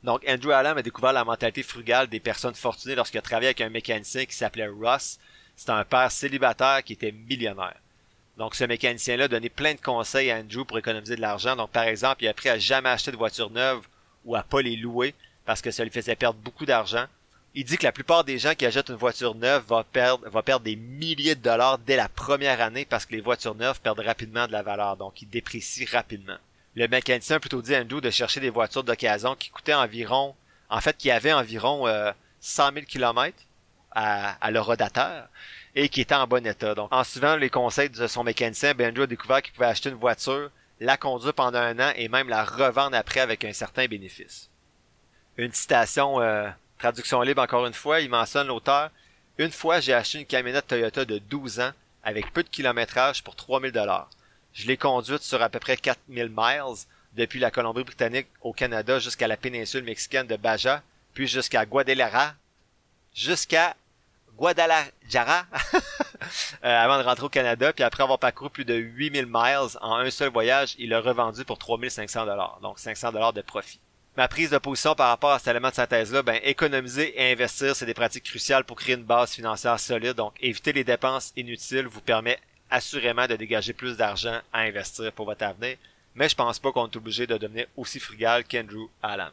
Donc 0.04 0.24
Andrew 0.27 0.51
Allen 0.51 0.77
a 0.77 0.81
découvert 0.81 1.13
la 1.13 1.25
mentalité 1.25 1.63
frugale 1.63 2.07
des 2.07 2.19
personnes 2.19 2.56
fortunées 2.56 2.95
lorsqu'il 2.95 3.18
a 3.18 3.24
travaillé 3.24 3.48
avec 3.48 3.62
un 3.62 3.69
mécanicien 3.69 4.25
qui 4.25 4.36
s'appelait 4.36 4.68
Ross. 4.68 5.19
C'était 5.56 5.72
un 5.72 5.86
père 5.86 6.12
célibataire 6.12 6.83
qui 6.83 6.94
était 6.94 7.12
millionnaire. 7.12 7.77
Donc, 8.38 8.56
ce 8.56 8.66
mécanicien-là 8.66 9.27
donné 9.27 9.50
plein 9.50 9.74
de 9.74 9.80
conseils 9.80 10.30
à 10.30 10.38
Andrew 10.38 10.66
pour 10.66 10.77
économiser 10.77 11.16
de 11.16 11.22
l'argent. 11.22 11.56
Donc, 11.56 11.69
par 11.69 11.83
exemple, 11.83 12.24
il 12.24 12.27
a 12.27 12.31
appris 12.31 12.50
à 12.50 12.60
jamais 12.60 12.89
acheter 12.89 13.12
de 13.12 13.18
voitures 13.18 13.50
neuves 13.50 13.88
ou 14.25 14.36
à 14.36 14.44
pas 14.44 14.62
les 14.62 14.75
louer 14.75 15.16
parce 15.45 15.62
que 15.62 15.72
ça 15.72 15.83
lui 15.83 15.92
faisait 15.92 16.16
perdre 16.16 16.39
beaucoup 16.39 16.66
d'argent. 16.66 17.06
Il 17.57 17.63
dit 17.63 17.78
que 17.78 17.86
la 17.86 17.94
plupart 17.94 18.25
des 18.25 18.38
gens 18.38 18.54
qui 18.54 18.66
achètent 18.66 18.90
une 18.90 18.96
voiture 18.96 19.34
neuve 19.34 19.63
vont 19.66 19.86
perdre, 19.94 20.42
perdre 20.42 20.66
des 20.66 20.75
milliers 20.75 21.36
de 21.36 21.42
dollars 21.42 21.78
dès 21.78 21.96
la 21.96 22.10
première 22.10 22.60
année 22.60 22.84
parce 22.84 23.06
que 23.06 23.16
les 23.16 23.22
voitures 23.22 23.56
neuves 23.56 23.80
perdent 23.80 24.02
rapidement 24.02 24.46
de 24.46 24.52
la 24.52 24.62
valeur. 24.62 24.98
Donc, 24.98 25.22
ils 25.22 25.30
déprécient 25.30 25.88
rapidement. 25.90 26.36
Le 26.75 26.90
mécanicien 26.90 27.38
a 27.38 27.40
plutôt 27.40 27.62
dit 27.62 27.74
à 27.74 27.80
Andrew 27.80 28.02
de 28.02 28.10
chercher 28.10 28.42
des 28.42 28.50
voitures 28.50 28.84
d'occasion 28.84 29.36
qui 29.36 29.52
coûtaient 29.52 29.74
environ, 29.74 30.36
en 30.69 30.81
fait, 30.81 30.98
qui 30.98 31.10
avaient 31.10 31.31
environ 31.31 31.88
euh, 31.88 32.12
100 32.42 32.74
000 32.74 32.86
km 32.86 33.38
à, 33.92 34.31
à 34.46 34.51
le 34.51 34.60
rodateur 34.60 35.30
et 35.75 35.88
qui 35.88 36.01
était 36.01 36.13
en 36.13 36.28
bon 36.28 36.46
état. 36.46 36.75
Donc, 36.75 36.92
en 36.92 37.06
suivant 37.06 37.38
les 37.38 37.50
conseils 37.50 37.90
de 37.90 38.08
son 38.08 38.25
mécanicien, 38.25 38.74
Benjo 38.74 39.04
a 39.04 39.08
découvert 39.08 39.42
qu'il 39.42 39.54
pouvait 39.54 39.68
acheter 39.68 39.90
une 39.90 39.96
voiture, 39.96 40.51
la 40.81 40.98
conduire 40.98 41.34
pendant 41.34 41.60
un 41.60 41.80
an 41.80 41.94
et 41.96 42.10
même 42.10 42.28
la 42.28 42.44
revendre 42.44 42.98
après 42.98 43.22
avec 43.22 43.46
un 43.46 43.54
certain 43.54 43.88
bénéfice. 43.88 44.50
Une 45.38 45.54
citation, 45.54 46.19
euh, 46.19 46.50
traduction 46.86 47.20
libre 47.24 47.42
encore 47.42 47.66
une 47.66 47.74
fois, 47.74 48.00
il 48.00 48.12
mentionne 48.12 48.46
l'auteur. 48.46 48.92
Une 49.40 49.52
fois, 49.52 49.80
j'ai 49.80 49.94
acheté 49.94 50.20
une 50.20 50.26
camionnette 50.28 50.68
Toyota 50.68 51.04
de 51.04 51.18
12 51.18 51.60
ans 51.60 51.72
avec 52.04 52.32
peu 52.32 52.44
de 52.44 52.50
kilométrage 52.50 53.24
pour 53.24 53.36
3000 53.36 53.72
dollars. 53.72 54.08
Je 54.54 54.68
l'ai 54.68 54.78
conduite 54.78 55.24
sur 55.24 55.42
à 55.42 55.50
peu 55.50 55.60
près 55.60 55.78
4000 55.78 56.30
miles 56.30 56.86
depuis 57.14 57.40
la 57.40 57.50
Colombie-Britannique 57.50 58.28
au 58.42 58.54
Canada 58.54 59.00
jusqu'à 59.00 59.28
la 59.28 59.36
péninsule 59.36 59.84
mexicaine 59.84 60.28
de 60.28 60.36
Baja, 60.36 60.84
puis 61.16 61.28
jusqu'à 61.28 61.66
Guadalajara, 61.66 62.36
jusqu'à 63.16 63.76
Guadalajara 64.38 65.48
euh, 65.74 66.84
avant 66.84 67.00
de 67.00 67.04
rentrer 67.04 67.26
au 67.26 67.30
Canada, 67.30 67.74
puis 67.74 67.84
après 67.84 68.04
avoir 68.04 68.20
parcouru 68.20 68.52
plus 68.52 68.66
de 68.66 68.76
8000 68.76 69.26
miles 69.26 69.78
en 69.82 69.96
un 69.96 70.12
seul 70.12 70.30
voyage, 70.30 70.76
il 70.78 70.90
l'a 70.90 71.02
revendu 71.02 71.46
pour 71.46 71.58
3500 71.58 72.28
dollars, 72.28 72.60
donc 72.62 72.78
500 72.78 73.12
dollars 73.12 73.34
de 73.34 73.42
profit. 73.42 73.80
Ma 74.18 74.30
prise 74.30 74.50
de 74.50 74.58
position 74.58 74.96
par 74.96 75.10
rapport 75.10 75.32
à 75.32 75.40
cet 75.40 75.50
élément 75.50 75.70
de 75.70 75.74
synthèse-là, 75.74 76.24
ben, 76.24 76.40
économiser 76.42 77.20
et 77.22 77.34
investir, 77.34 77.76
c'est 77.76 77.86
des 77.86 77.94
pratiques 77.94 78.24
cruciales 78.24 78.64
pour 78.64 78.78
créer 78.78 78.96
une 78.96 79.04
base 79.04 79.34
financière 79.34 79.78
solide. 79.78 80.13
Donc, 80.13 80.34
éviter 80.39 80.72
les 80.72 80.86
dépenses 80.86 81.34
inutiles 81.36 81.88
vous 81.88 82.00
permet 82.00 82.39
assurément 82.70 83.28
de 83.28 83.36
dégager 83.36 83.74
plus 83.74 83.98
d'argent 83.98 84.39
à 84.54 84.62
investir 84.62 85.12
pour 85.12 85.25
votre 85.25 85.44
avenir. 85.44 85.75
Mais 86.16 86.30
je 86.30 86.36
pense 86.36 86.60
pas 86.60 86.72
qu'on 86.72 86.88
est 86.88 86.96
obligé 86.96 87.28
de 87.28 87.38
devenir 87.38 87.68
aussi 87.75 88.00
frugal 88.00 88.46
qu'Andrew 88.46 88.89
Allen. 89.04 89.32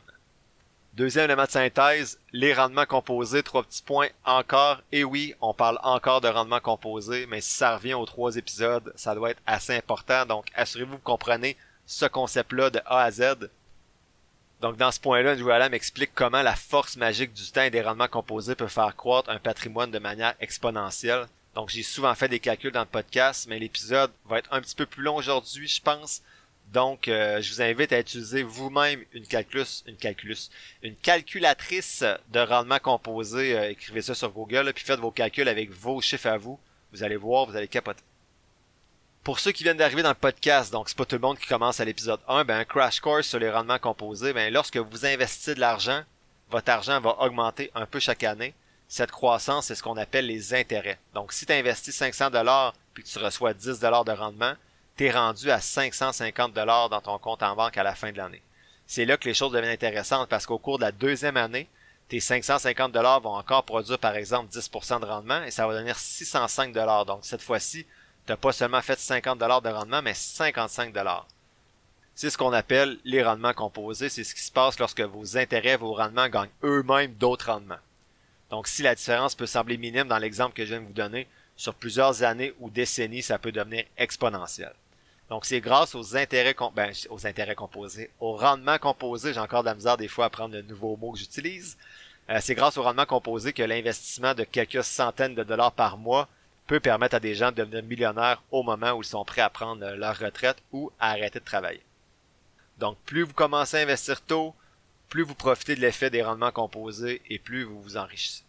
Deuxième 0.95 1.27
élément 1.27 1.45
de 1.45 1.51
synthèse, 1.51 2.19
les 2.33 2.53
rendements 2.53 2.85
composés, 2.85 3.45
trois 3.45 3.63
petits 3.63 3.85
points 3.85 4.09
encore. 4.25 4.83
Et 4.91 5.05
oui, 5.05 5.35
on 5.41 5.55
parle 5.55 5.79
encore 5.85 6.21
de 6.21 6.29
rendements 6.29 6.61
composés, 6.61 7.27
mais 7.27 7.41
si 7.41 7.55
ça 7.55 7.77
revient 7.77 7.95
aux 7.95 8.05
trois 8.05 8.37
épisodes, 8.37 8.93
ça 8.97 9.15
doit 9.15 9.31
être 9.31 9.43
assez 9.47 9.77
important. 9.77 10.27
Donc, 10.27 10.47
assurez-vous 10.57 10.91
que 10.91 10.97
vous 10.97 11.03
comprenez 11.05 11.57
ce 11.87 12.05
concept-là 12.05 12.71
de 12.71 12.81
A 12.85 13.05
à 13.05 13.11
Z. 13.13 13.49
Donc, 14.63 14.77
dans 14.77 14.93
ce 14.93 15.01
point-là, 15.01 15.33
Andrew 15.33 15.51
Allam 15.51 15.75
explique 15.75 16.13
comment 16.15 16.41
la 16.41 16.55
force 16.55 16.97
magique 16.97 17.33
du 17.33 17.51
temps 17.51 17.63
et 17.63 17.71
des 17.71 17.83
rendements 17.83 18.07
composés 18.07 18.55
peut 18.55 18.69
faire 18.69 18.95
croître 18.95 19.29
un 19.29 19.41
patrimoine 19.41 19.91
de 19.91 19.99
manière 19.99 20.37
exponentielle. 20.39 21.27
Donc, 21.57 21.69
j'ai 21.69 21.83
souvent 21.83 22.15
fait 22.15 22.29
des 22.29 22.39
calculs 22.39 22.71
dans 22.71 22.83
le 22.83 22.87
podcast, 22.87 23.47
mais 23.49 23.59
l'épisode 23.59 24.13
va 24.25 24.39
être 24.39 24.53
un 24.53 24.61
petit 24.61 24.77
peu 24.77 24.87
plus 24.87 25.03
long 25.03 25.17
aujourd'hui, 25.17 25.67
je 25.67 25.83
pense. 25.83 26.23
Donc, 26.73 27.09
euh, 27.09 27.43
je 27.43 27.53
vous 27.53 27.61
invite 27.61 27.93
à 27.93 27.99
utiliser 27.99 28.45
vous-même 28.45 29.05
une 29.13 29.27
calculus, 29.27 29.83
une 29.89 29.97
calculus, 29.97 30.49
une 30.85 30.95
calculatrice 30.95 32.05
de 32.29 32.39
rendement 32.39 32.79
composé. 32.79 33.59
Euh, 33.59 33.71
écrivez 33.71 34.01
ça 34.01 34.15
sur 34.15 34.31
Google, 34.31 34.73
puis 34.73 34.85
faites 34.85 35.01
vos 35.01 35.11
calculs 35.11 35.49
avec 35.49 35.73
vos 35.73 36.01
chiffres 36.01 36.29
à 36.29 36.39
vous. 36.39 36.59
Vous 36.93 37.03
allez 37.03 37.17
voir, 37.17 37.47
vous 37.47 37.57
allez 37.57 37.67
capoter. 37.67 38.05
Pour 39.23 39.39
ceux 39.39 39.53
qui 39.53 39.63
viennent 39.63 39.77
d'arriver 39.77 40.03
dans 40.03 40.09
le 40.09 40.17
podcast, 40.17 40.73
donc 40.73 40.89
c'est 40.89 40.99
pas 40.99 41.05
tout 41.05 41.15
le 41.15 41.21
monde 41.21 41.39
qui 41.39 41.47
commence 41.47 41.79
à 41.79 41.85
l'épisode 41.85 42.19
1, 42.27 42.43
ben 42.43 42.59
un 42.59 42.65
crash 42.65 42.99
course 42.99 43.29
sur 43.29 43.39
les 43.39 43.53
rendements 43.53 43.79
composés, 43.79 44.33
ben 44.33 44.53
lorsque 44.53 44.79
vous 44.79 45.07
investissez 45.07 45.55
de 45.55 45.61
l'argent, 45.61 46.03
votre 46.51 46.73
argent 46.73 47.01
va 47.01 47.17
augmenter 47.21 47.71
un 47.77 47.87
peu 47.87 48.01
chaque 48.01 48.25
année. 48.25 48.53
Cette 48.89 49.13
croissance, 49.13 49.67
c'est 49.67 49.77
ce 49.77 49.83
qu'on 49.85 49.97
appelle 49.97 50.27
les 50.27 50.55
intérêts. 50.55 50.99
Donc, 51.15 51.33
si 51.33 51.47
tu 51.47 51.53
investis 51.53 51.95
500 51.95 52.31
dollars 52.31 52.75
puis 52.95 53.05
que 53.05 53.09
tu 53.09 53.19
reçois 53.21 53.55
10 53.55 53.79
dollars 53.79 54.05
de 54.05 54.11
rendement, 54.11 54.55
t'es 54.97 55.13
rendu 55.13 55.53
à 55.53 55.61
550 55.61 56.53
dollars 56.53 56.89
dans 56.89 57.01
ton 57.01 57.17
compte 57.19 57.45
en 57.45 57.55
banque 57.55 57.79
à 57.79 57.85
la 57.85 57.95
fin 57.95 58.11
de 58.11 58.19
l'année. 58.19 58.43
C'est 58.89 59.05
là 59.05 59.17
que 59.17 59.29
les 59.29 59.35
choses 59.35 59.53
deviennent 59.53 59.71
intéressantes 59.71 60.29
parce 60.29 60.47
qu'au 60.47 60.59
cours 60.59 60.79
de 60.79 60.85
la 60.85 60.91
deuxième 60.91 61.37
année, 61.37 61.69
tes 62.09 62.19
550 62.19 62.91
dollars 62.91 63.21
vont 63.21 63.37
encore 63.37 63.63
produire 63.63 64.01
par 64.01 64.17
exemple 64.17 64.51
10% 64.53 65.01
de 65.01 65.07
rendement 65.07 65.45
et 65.45 65.53
ça 65.53 65.65
va 65.69 65.75
devenir 65.75 65.97
605 65.97 66.73
dollars. 66.73 67.07
Donc 67.07 67.21
cette 67.23 67.41
fois-ci, 67.41 67.87
t'as 68.27 68.37
pas 68.37 68.53
seulement 68.53 68.83
fait 68.83 68.99
50 68.99 69.39
dollars 69.39 69.63
de 69.63 69.69
rendement, 69.69 70.03
mais 70.03 70.15
55 70.15 70.93
dollars. 70.93 71.27
C'est 72.15 72.31
ce 72.31 72.39
qu'on 72.39 72.53
appelle 72.53 72.99
les 73.05 73.23
rendements 73.23 73.55
composés. 73.55 74.09
C'est 74.09 74.25
ce 74.25 74.35
qui 74.35 74.43
se 74.43 74.53
passe 74.53 74.79
lorsque 74.79 75.01
vos 75.01 75.37
intérêts, 75.37 75.77
vos 75.77 75.95
rendements 75.95 76.29
gagnent 76.29 76.51
eux-mêmes 76.63 77.15
d'autres 77.15 77.51
rendements. 77.51 77.81
Donc 78.51 78.67
si 78.69 78.83
la 78.83 78.95
différence 78.95 79.35
peut 79.35 79.47
sembler 79.47 79.79
minime 79.79 80.09
dans 80.09 80.19
l'exemple 80.19 80.55
que 80.55 80.65
je 80.65 80.71
viens 80.71 80.81
de 80.81 80.87
vous 80.87 80.93
donner, 80.93 81.27
sur 81.57 81.75
plusieurs 81.75 82.23
années 82.23 82.53
ou 82.61 82.71
décennies, 82.71 83.23
ça 83.23 83.39
peut 83.39 83.53
devenir 83.53 83.85
exponentiel. 83.97 84.73
Donc 85.31 85.47
c'est 85.47 85.61
grâce 85.61 85.95
aux 85.95 86.17
intérêts, 86.17 86.55
ben, 86.75 86.93
aux 87.09 87.27
intérêts 87.27 87.55
composés, 87.55 88.11
au 88.21 88.37
rendement 88.37 88.79
composé, 88.79 89.33
j'ai 89.33 89.41
encore 89.41 89.63
de 89.63 89.69
la 89.69 89.75
misère 89.75 89.97
des 89.97 90.09
fois 90.09 90.27
à 90.27 90.31
prendre 90.31 90.55
le 90.55 90.63
nouveau 90.63 90.97
mot 90.97 91.13
que 91.13 91.19
j'utilise. 91.19 91.79
Euh, 92.29 92.39
c'est 92.43 92.55
grâce 92.55 92.77
au 92.77 92.83
rendement 92.83 93.07
composé 93.07 93.53
que 93.53 93.63
l'investissement 93.63 94.35
de 94.35 94.45
quelques 94.45 94.85
centaines 94.85 95.35
de 95.35 95.43
dollars 95.43 95.73
par 95.73 95.97
mois 95.97 96.29
peut 96.73 96.81
permettre 96.81 97.17
à 97.17 97.21
des 97.21 97.35
gens 97.35 97.51
de 97.51 97.57
devenir 97.57 97.83
millionnaires 97.83 98.43
au 98.51 98.63
moment 98.63 98.93
où 98.93 99.03
ils 99.03 99.07
sont 99.07 99.27
prêts 99.27 99.43
à 99.43 99.51
prendre 99.51 99.87
leur 99.91 100.19
retraite 100.19 100.57
ou 100.73 100.91
à 100.99 101.11
arrêter 101.11 101.39
de 101.39 101.45
travailler. 101.45 101.83
Donc 102.79 102.97
plus 103.05 103.25
vous 103.25 103.35
commencez 103.35 103.77
à 103.77 103.81
investir 103.81 104.23
tôt, 104.23 104.55
plus 105.11 105.23
vous 105.23 105.35
profitez 105.35 105.77
de 105.77 105.83
l'effet 105.83 106.09
des 106.09 106.23
rendements 106.23 106.51
composés 106.51 107.21
et 107.29 107.39
plus 107.39 107.65
vous 107.65 107.83
vous 107.83 107.99
enrichissez. 107.99 108.43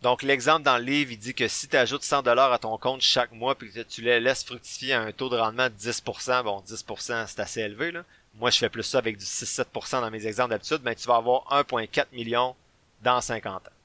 Donc 0.00 0.22
l'exemple 0.22 0.62
dans 0.62 0.78
le 0.78 0.84
livre, 0.84 1.12
il 1.12 1.18
dit 1.18 1.34
que 1.34 1.46
si 1.46 1.68
tu 1.68 1.76
ajoutes 1.76 2.04
100 2.04 2.22
dollars 2.22 2.54
à 2.54 2.58
ton 2.58 2.78
compte 2.78 3.02
chaque 3.02 3.32
mois 3.32 3.54
puis 3.54 3.70
que 3.70 3.80
tu 3.80 4.00
les 4.00 4.18
laisses 4.18 4.44
fructifier 4.44 4.94
à 4.94 5.02
un 5.02 5.12
taux 5.12 5.28
de 5.28 5.36
rendement 5.36 5.68
de 5.68 5.74
10%, 5.74 6.42
bon 6.42 6.60
10% 6.66 7.26
c'est 7.26 7.40
assez 7.40 7.60
élevé 7.60 7.92
là. 7.92 8.02
Moi 8.36 8.48
je 8.48 8.56
fais 8.56 8.70
plus 8.70 8.82
ça 8.82 8.96
avec 8.96 9.18
du 9.18 9.26
6-7% 9.26 10.00
dans 10.00 10.10
mes 10.10 10.26
exemples 10.26 10.50
d'habitude, 10.52 10.80
mais 10.82 10.94
tu 10.94 11.06
vas 11.06 11.16
avoir 11.16 11.42
1.4 11.50 12.06
million 12.14 12.56
dans 13.02 13.20
50 13.20 13.66
ans. 13.68 13.75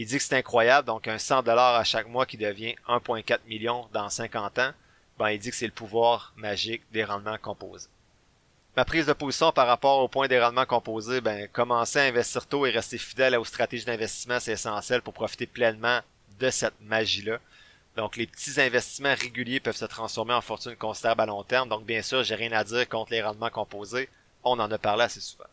Il 0.00 0.06
dit 0.06 0.16
que 0.16 0.22
c'est 0.22 0.38
incroyable, 0.38 0.86
donc 0.86 1.08
un 1.08 1.18
100 1.18 1.42
dollars 1.42 1.74
à 1.74 1.84
chaque 1.84 2.08
mois 2.08 2.24
qui 2.24 2.38
devient 2.38 2.74
1.4 2.88 3.40
million 3.46 3.86
dans 3.92 4.08
50 4.08 4.58
ans, 4.58 4.72
ben 5.18 5.28
il 5.28 5.38
dit 5.38 5.50
que 5.50 5.56
c'est 5.56 5.66
le 5.66 5.72
pouvoir 5.72 6.32
magique 6.38 6.80
des 6.90 7.04
rendements 7.04 7.36
composés. 7.36 7.90
Ma 8.78 8.86
prise 8.86 9.04
de 9.04 9.12
position 9.12 9.52
par 9.52 9.66
rapport 9.66 9.98
au 9.98 10.08
point 10.08 10.26
des 10.26 10.40
rendements 10.40 10.64
composés, 10.64 11.20
ben 11.20 11.46
commencer 11.48 11.98
à 11.98 12.04
investir 12.04 12.46
tôt 12.46 12.64
et 12.64 12.70
rester 12.70 12.96
fidèle 12.96 13.36
aux 13.36 13.44
stratégies 13.44 13.84
d'investissement, 13.84 14.40
c'est 14.40 14.52
essentiel 14.52 15.02
pour 15.02 15.12
profiter 15.12 15.46
pleinement 15.46 16.00
de 16.38 16.48
cette 16.48 16.80
magie-là. 16.80 17.38
Donc 17.96 18.16
les 18.16 18.26
petits 18.26 18.58
investissements 18.58 19.14
réguliers 19.14 19.60
peuvent 19.60 19.76
se 19.76 19.84
transformer 19.84 20.32
en 20.32 20.40
fortune 20.40 20.76
considérable 20.76 21.20
à 21.20 21.26
long 21.26 21.44
terme. 21.44 21.68
Donc 21.68 21.84
bien 21.84 22.00
sûr, 22.00 22.22
j'ai 22.24 22.36
rien 22.36 22.52
à 22.52 22.64
dire 22.64 22.88
contre 22.88 23.12
les 23.12 23.20
rendements 23.20 23.50
composés. 23.50 24.08
On 24.44 24.58
en 24.58 24.70
a 24.70 24.78
parlé 24.78 25.02
assez 25.02 25.20
souvent. 25.20 25.44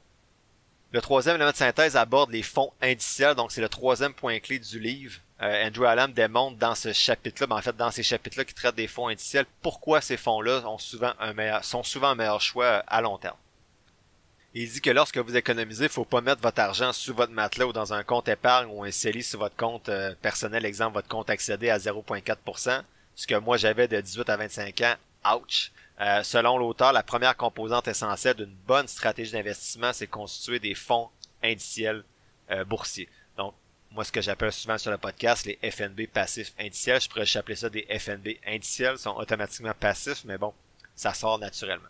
Le 0.93 1.01
troisième 1.01 1.35
élément 1.35 1.51
de 1.51 1.55
synthèse 1.55 1.97
aborde 1.97 2.31
les 2.31 2.43
fonds 2.43 2.71
indiciels, 2.81 3.35
donc 3.35 3.51
c'est 3.51 3.61
le 3.61 3.67
troisième 3.67 4.13
point 4.13 4.39
clé 4.39 4.57
du 4.57 4.79
livre. 4.79 5.19
Euh, 5.41 5.67
Andrew 5.67 5.83
Allen 5.83 6.13
démontre 6.13 6.57
dans 6.57 6.75
ce 6.75 6.93
chapitre-là, 6.93 7.47
ben 7.47 7.57
en 7.57 7.61
fait 7.61 7.75
dans 7.75 7.91
ces 7.91 8.03
chapitres-là 8.03 8.45
qui 8.45 8.53
traitent 8.53 8.75
des 8.75 8.87
fonds 8.87 9.09
indiciels, 9.09 9.45
pourquoi 9.61 9.99
ces 10.01 10.17
fonds-là 10.17 10.63
souvent 10.79 11.11
sont 11.61 11.83
souvent 11.83 12.07
un 12.09 12.15
meilleur 12.15 12.41
choix 12.41 12.65
euh, 12.65 12.81
à 12.87 13.01
long 13.01 13.17
terme. 13.17 13.35
Il 14.53 14.71
dit 14.71 14.81
que 14.81 14.89
lorsque 14.89 15.17
vous 15.17 15.35
économisez, 15.35 15.83
il 15.83 15.89
faut 15.89 16.05
pas 16.05 16.21
mettre 16.21 16.41
votre 16.41 16.59
argent 16.61 16.93
sous 16.93 17.13
votre 17.13 17.33
matelas 17.33 17.67
ou 17.67 17.73
dans 17.73 17.93
un 17.93 18.03
compte 18.03 18.29
épargne 18.29 18.69
ou 18.71 18.83
un 18.83 18.89
CELI 18.89 19.21
sur 19.21 19.39
votre 19.39 19.57
compte 19.57 19.89
euh, 19.89 20.15
personnel, 20.21 20.65
exemple 20.65 20.95
votre 20.95 21.09
compte 21.09 21.29
accédé 21.29 21.69
à 21.69 21.77
0.4%, 21.77 22.81
ce 23.13 23.27
que 23.27 23.35
moi 23.35 23.57
j'avais 23.57 23.87
de 23.87 23.99
18 23.99 24.29
à 24.29 24.37
25 24.37 24.81
ans, 24.81 25.35
ouch. 25.35 25.71
Euh, 25.99 26.21
selon 26.23 26.57
l'auteur, 26.57 26.93
la 26.93 27.03
première 27.03 27.35
composante 27.35 27.87
essentielle 27.87 28.35
d'une 28.35 28.55
bonne 28.67 28.87
stratégie 28.87 29.31
d'investissement, 29.31 29.93
c'est 29.93 30.07
constituer 30.07 30.59
des 30.59 30.75
fonds 30.75 31.09
indiciels 31.43 32.03
euh, 32.51 32.63
boursiers. 32.65 33.09
Donc, 33.35 33.55
moi, 33.91 34.03
ce 34.03 34.11
que 34.11 34.21
j'appelle 34.21 34.51
souvent 34.51 34.77
sur 34.77 34.91
le 34.91 34.97
podcast, 34.97 35.45
les 35.45 35.57
FNB 35.71 36.07
passifs 36.07 36.53
indiciels, 36.59 37.01
je 37.01 37.09
pourrais 37.09 37.37
appeler 37.37 37.55
ça 37.55 37.69
des 37.69 37.87
FNB 37.89 38.37
indiciels, 38.45 38.97
sont 38.99 39.15
automatiquement 39.15 39.73
passifs, 39.73 40.23
mais 40.25 40.37
bon, 40.37 40.53
ça 40.95 41.13
sort 41.13 41.39
naturellement. 41.39 41.89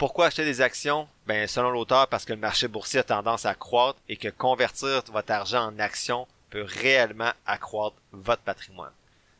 Pourquoi 0.00 0.28
acheter 0.28 0.46
des 0.46 0.62
actions? 0.62 1.06
Ben, 1.26 1.46
selon 1.46 1.72
l'auteur, 1.72 2.08
parce 2.08 2.24
que 2.24 2.32
le 2.32 2.38
marché 2.38 2.68
boursier 2.68 3.00
a 3.00 3.02
tendance 3.02 3.44
à 3.44 3.54
croître 3.54 3.98
et 4.08 4.16
que 4.16 4.28
convertir 4.28 5.02
votre 5.12 5.30
argent 5.30 5.66
en 5.66 5.78
actions 5.78 6.26
peut 6.48 6.64
réellement 6.66 7.32
accroître 7.44 7.96
votre 8.10 8.40
patrimoine. 8.40 8.94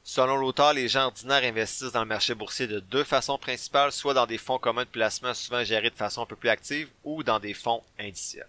Selon 0.05 0.37
l'auteur, 0.37 0.75
les 0.75 0.87
gens 0.87 1.07
ordinaires 1.07 1.45
investissent 1.45 1.93
dans 1.93 2.03
le 2.03 2.07
marché 2.07 2.35
boursier 2.35 2.67
de 2.67 2.79
deux 2.79 3.05
façons 3.05 3.39
principales, 3.39 3.91
soit 3.91 4.13
dans 4.13 4.27
des 4.27 4.37
fonds 4.37 4.59
communs 4.59 4.85
de 4.85 4.91
placement 4.91 5.33
souvent 5.33 5.65
gérés 5.65 5.89
de 5.89 5.95
façon 5.95 6.21
un 6.21 6.27
peu 6.27 6.37
plus 6.37 6.51
active 6.51 6.91
ou 7.05 7.23
dans 7.23 7.41
des 7.41 7.55
fonds 7.55 7.83
indiciels. 7.99 8.47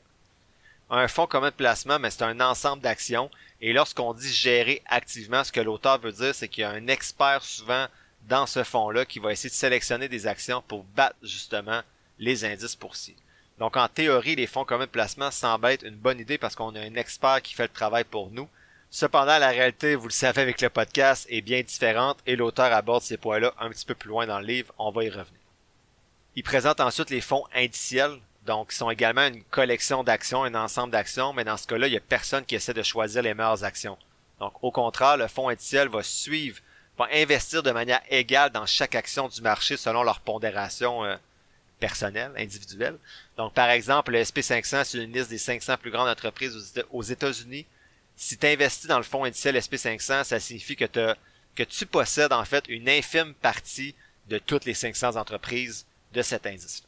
Un 0.89 1.07
fonds 1.07 1.27
commun 1.27 1.51
de 1.51 1.55
placement, 1.55 1.97
mais 1.97 2.11
c'est 2.11 2.23
un 2.23 2.41
ensemble 2.41 2.81
d'actions 2.81 3.31
et 3.61 3.71
lorsqu'on 3.71 4.13
dit 4.13 4.33
gérer 4.33 4.81
activement, 4.85 5.45
ce 5.45 5.53
que 5.53 5.61
l'auteur 5.61 5.97
veut 5.97 6.11
dire, 6.11 6.35
c'est 6.35 6.49
qu'il 6.49 6.63
y 6.63 6.65
a 6.65 6.71
un 6.71 6.87
expert 6.87 7.41
souvent 7.41 7.87
dans 8.27 8.47
ce 8.47 8.65
fonds-là 8.65 9.05
qui 9.05 9.19
va 9.19 9.31
essayer 9.31 9.49
de 9.49 9.55
sélectionner 9.55 10.09
des 10.09 10.27
actions 10.27 10.61
pour 10.67 10.83
battre 10.83 11.15
justement 11.23 11.81
les 12.21 12.45
indices 12.45 12.77
boursiers. 12.77 13.17
Donc 13.59 13.75
en 13.75 13.87
théorie, 13.89 14.35
les 14.35 14.47
fonds 14.47 14.63
communs 14.63 14.85
de 14.85 14.91
placement 14.91 15.29
semblent 15.29 15.67
être 15.67 15.83
une 15.83 15.95
bonne 15.95 16.19
idée 16.19 16.37
parce 16.37 16.55
qu'on 16.55 16.73
a 16.75 16.79
un 16.79 16.95
expert 16.95 17.41
qui 17.41 17.53
fait 17.53 17.63
le 17.63 17.69
travail 17.69 18.05
pour 18.05 18.31
nous. 18.31 18.47
Cependant, 18.89 19.37
la 19.37 19.49
réalité, 19.49 19.95
vous 19.95 20.07
le 20.07 20.13
savez 20.13 20.41
avec 20.41 20.61
le 20.61 20.69
podcast, 20.69 21.25
est 21.29 21.41
bien 21.41 21.61
différente 21.61 22.19
et 22.25 22.35
l'auteur 22.35 22.71
aborde 22.73 23.03
ces 23.03 23.17
points-là 23.17 23.53
un 23.59 23.69
petit 23.69 23.85
peu 23.85 23.95
plus 23.95 24.09
loin 24.09 24.25
dans 24.25 24.39
le 24.39 24.45
livre, 24.45 24.73
on 24.77 24.91
va 24.91 25.03
y 25.03 25.09
revenir. 25.09 25.39
Il 26.35 26.43
présente 26.43 26.79
ensuite 26.79 27.09
les 27.09 27.21
fonds 27.21 27.45
indiciels, 27.53 28.17
donc 28.45 28.69
qui 28.69 28.77
sont 28.77 28.89
également 28.89 29.27
une 29.27 29.43
collection 29.43 30.03
d'actions, 30.03 30.43
un 30.43 30.55
ensemble 30.55 30.91
d'actions, 30.91 31.33
mais 31.33 31.43
dans 31.43 31.57
ce 31.57 31.67
cas-là, 31.67 31.87
il 31.87 31.91
n'y 31.91 31.97
a 31.97 32.01
personne 32.01 32.45
qui 32.45 32.55
essaie 32.55 32.73
de 32.73 32.83
choisir 32.83 33.21
les 33.21 33.33
meilleures 33.33 33.63
actions. 33.63 33.97
Donc 34.39 34.53
au 34.61 34.71
contraire, 34.71 35.17
le 35.17 35.27
fonds 35.27 35.49
indiciel 35.49 35.87
va 35.87 36.03
suivre, 36.03 36.59
va 36.97 37.07
investir 37.13 37.63
de 37.63 37.71
manière 37.71 38.01
égale 38.09 38.49
dans 38.49 38.65
chaque 38.65 38.95
action 38.95 39.27
du 39.27 39.41
marché 39.41 39.77
selon 39.77 40.03
leur 40.03 40.19
pondération 40.19 41.05
euh, 41.05 41.15
personnel, 41.81 42.31
individuel. 42.37 42.97
Donc, 43.35 43.53
par 43.53 43.69
exemple, 43.69 44.11
le 44.11 44.21
SP500, 44.21 44.85
c'est 44.85 45.03
une 45.03 45.11
liste 45.11 45.29
des 45.29 45.37
500 45.37 45.75
plus 45.77 45.91
grandes 45.91 46.07
entreprises 46.07 46.73
aux 46.91 47.03
États-Unis. 47.03 47.65
Si 48.15 48.37
tu 48.37 48.47
investis 48.47 48.87
dans 48.87 48.97
le 48.97 49.03
fonds 49.03 49.25
indiciel 49.25 49.57
SP500, 49.57 50.23
ça 50.23 50.39
signifie 50.39 50.77
que, 50.77 50.85
que 51.55 51.63
tu 51.63 51.85
possèdes 51.85 52.31
en 52.31 52.45
fait 52.45 52.63
une 52.69 52.87
infime 52.87 53.33
partie 53.33 53.95
de 54.29 54.37
toutes 54.37 54.65
les 54.65 54.75
500 54.75 55.17
entreprises 55.17 55.85
de 56.13 56.21
cet 56.21 56.45
indice. 56.45 56.83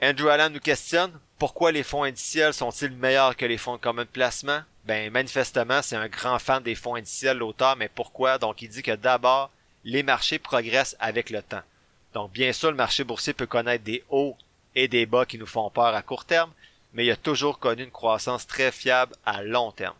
Andrew 0.00 0.28
Allen 0.28 0.52
nous 0.52 0.60
questionne 0.60 1.12
pourquoi 1.38 1.72
les 1.72 1.82
fonds 1.82 2.04
indiciels 2.04 2.54
sont-ils 2.54 2.92
meilleurs 2.92 3.36
que 3.36 3.44
les 3.44 3.58
fonds 3.58 3.76
de 3.76 3.80
commun 3.80 4.04
de 4.04 4.08
placement? 4.08 4.60
Ben 4.84 5.10
manifestement, 5.10 5.82
c'est 5.82 5.96
un 5.96 6.08
grand 6.08 6.38
fan 6.38 6.62
des 6.62 6.74
fonds 6.74 6.94
indiciels 6.94 7.36
l'auteur, 7.36 7.76
mais 7.76 7.88
pourquoi? 7.88 8.38
Donc 8.38 8.62
il 8.62 8.68
dit 8.68 8.82
que 8.82 8.94
d'abord, 8.94 9.50
les 9.84 10.02
marchés 10.02 10.38
progressent 10.38 10.96
avec 11.00 11.30
le 11.30 11.42
temps. 11.42 11.62
Donc 12.14 12.32
bien 12.32 12.52
sûr, 12.52 12.70
le 12.70 12.76
marché 12.76 13.04
boursier 13.04 13.32
peut 13.32 13.46
connaître 13.46 13.84
des 13.84 14.04
hauts 14.10 14.36
et 14.74 14.88
des 14.88 15.06
bas 15.06 15.26
qui 15.26 15.38
nous 15.38 15.46
font 15.46 15.70
peur 15.70 15.94
à 15.94 16.02
court 16.02 16.24
terme, 16.24 16.52
mais 16.92 17.06
il 17.06 17.10
a 17.10 17.16
toujours 17.16 17.58
connu 17.58 17.84
une 17.84 17.90
croissance 17.90 18.46
très 18.46 18.72
fiable 18.72 19.14
à 19.24 19.42
long 19.42 19.72
terme. 19.72 19.96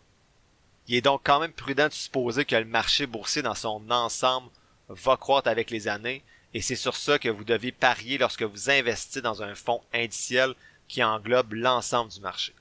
Il 0.89 0.97
est 0.97 1.03
donc 1.03 1.21
quand 1.25 1.39
même 1.39 1.53
prudent 1.53 1.87
de 1.87 1.93
supposer 1.93 2.45
que 2.45 2.57
le 2.57 2.65
marché 2.65 3.07
boursier 3.07 3.43
dans 3.43 3.55
son 3.55 3.91
ensemble 3.91 4.51
va 4.89 5.17
croître 5.17 5.49
avec 5.49 5.71
les 5.71 5.87
années, 5.87 6.25
et 6.53 6.63
c'est 6.63 6.77
sur 6.77 6.97
ça 6.97 7.19
que 7.19 7.29
vous 7.29 7.45
devez 7.45 7.71
parier 7.71 8.19
lorsque 8.19 8.43
vous 8.43 8.71
investissez 8.71 9.23
dans 9.23 9.43
un 9.43 9.55
fonds 9.55 9.83
indiciel 9.95 10.55
qui 10.89 11.05
englobe 11.05 11.53
l'ensemble 11.53 12.11
du 12.11 12.21
marché. 12.21 12.53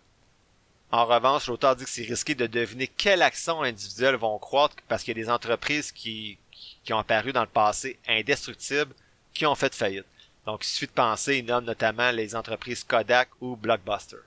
En 0.92 1.06
revanche, 1.06 1.48
l'auteur 1.48 1.76
dit 1.76 1.86
que 1.86 1.90
c'est 1.90 2.04
risqué 2.04 2.36
de 2.36 2.48
deviner 2.48 2.88
quelles 2.88 3.24
actions 3.24 3.64
individuelles 3.64 4.16
vont 4.16 4.38
croître 4.38 4.76
parce 4.88 5.04
qu'il 5.04 5.18
y 5.18 5.20
a 5.20 5.24
des 5.24 5.30
entreprises 5.30 5.92
qui, 5.92 6.38
qui 6.84 6.94
ont 6.94 7.00
apparu 7.00 7.32
dans 7.32 7.42
le 7.42 7.48
passé 7.48 8.00
indestructibles 8.08 8.94
qui 9.34 9.46
ont 9.46 9.56
fait 9.56 9.74
faillite. 9.74 10.06
Donc, 10.46 10.66
il 10.66 10.68
suffit 10.68 10.88
de 10.88 10.92
penser, 10.92 11.38
il 11.38 11.46
nomme 11.46 11.66
notamment 11.66 12.12
les 12.12 12.36
entreprises 12.36 12.84
Kodak 12.84 13.30
ou 13.42 13.56
Blockbuster. 13.56 14.18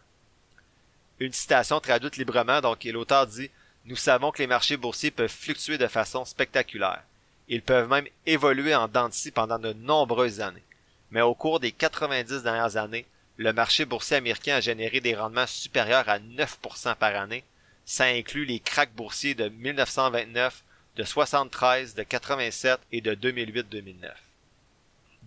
Une 1.19 1.33
citation 1.33 1.81
traduite 1.81 2.17
librement, 2.17 2.61
donc 2.61 2.85
l'auteur 2.85 3.27
dit 3.27 3.51
Nous 3.85 3.97
savons 3.97 4.31
que 4.31 4.39
les 4.39 4.47
marchés 4.47 4.77
boursiers 4.77 5.11
peuvent 5.11 5.31
fluctuer 5.31 5.79
de 5.79 5.87
façon 5.87 6.25
spectaculaire. 6.25 7.03
Ils 7.49 7.63
peuvent 7.63 7.89
même 7.89 8.07
évoluer 8.27 8.75
en 8.75 8.89
dents 8.89 9.11
pendant 9.35 9.59
de 9.59 9.73
nombreuses 9.73 10.41
années. 10.41 10.63
Mais 11.11 11.21
au 11.21 11.35
cours 11.35 11.61
des 11.61 11.73
90 11.73 12.43
dernières 12.43 12.77
années, 12.77 13.07
le 13.37 13.53
marché 13.53 13.85
boursier 13.85 14.17
américain 14.17 14.57
a 14.57 14.61
généré 14.61 15.01
des 15.01 15.15
rendements 15.15 15.47
supérieurs 15.47 16.09
à 16.09 16.19
9% 16.19 16.95
par 16.97 17.17
année. 17.17 17.45
Ça 17.85 18.05
inclut 18.05 18.45
les 18.45 18.61
cracks 18.61 18.95
boursiers 18.95 19.35
de 19.35 19.49
1929, 19.49 20.63
de 20.97 21.05
73, 21.05 21.95
de 21.95 22.03
87 22.03 22.81
et 22.93 23.01
de 23.01 23.15
2008-2009. 23.15 24.13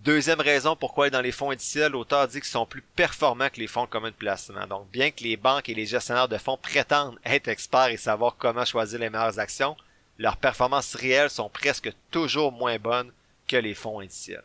Deuxième 0.06 0.40
raison 0.40 0.76
pourquoi 0.76 1.10
dans 1.10 1.22
les 1.22 1.32
fonds 1.32 1.50
indiciels, 1.50 1.94
l'auteur 1.94 2.28
dit 2.28 2.40
qu'ils 2.40 2.44
sont 2.44 2.68
plus 2.68 2.84
performants 2.84 3.50
que 3.50 3.60
les 3.60 3.66
fonds 3.66 3.88
communs 3.88 4.12
de 4.12 4.16
placement. 4.16 4.68
Donc, 4.68 4.88
bien 4.92 5.10
que 5.10 5.24
les 5.24 5.36
banques 5.36 5.68
et 5.68 5.74
les 5.74 5.88
gestionnaires 5.88 6.28
de 6.28 6.38
fonds 6.38 6.58
prétendent 6.58 7.18
être 7.26 7.48
experts 7.48 7.88
et 7.88 7.98
savoir 7.98 8.36
comment 8.38 8.66
choisir 8.66 9.00
les 9.00 9.10
meilleures 9.10 9.40
actions, 9.40 9.76
leurs 10.20 10.38
performances 10.38 10.94
réelles 10.94 11.32
sont 11.32 11.50
presque 11.50 11.92
toujours 12.12 12.52
moins 12.52 12.78
bonnes 12.78 13.12
que 13.48 13.56
les 13.56 13.74
fonds 13.74 14.00
indiciels. 14.00 14.44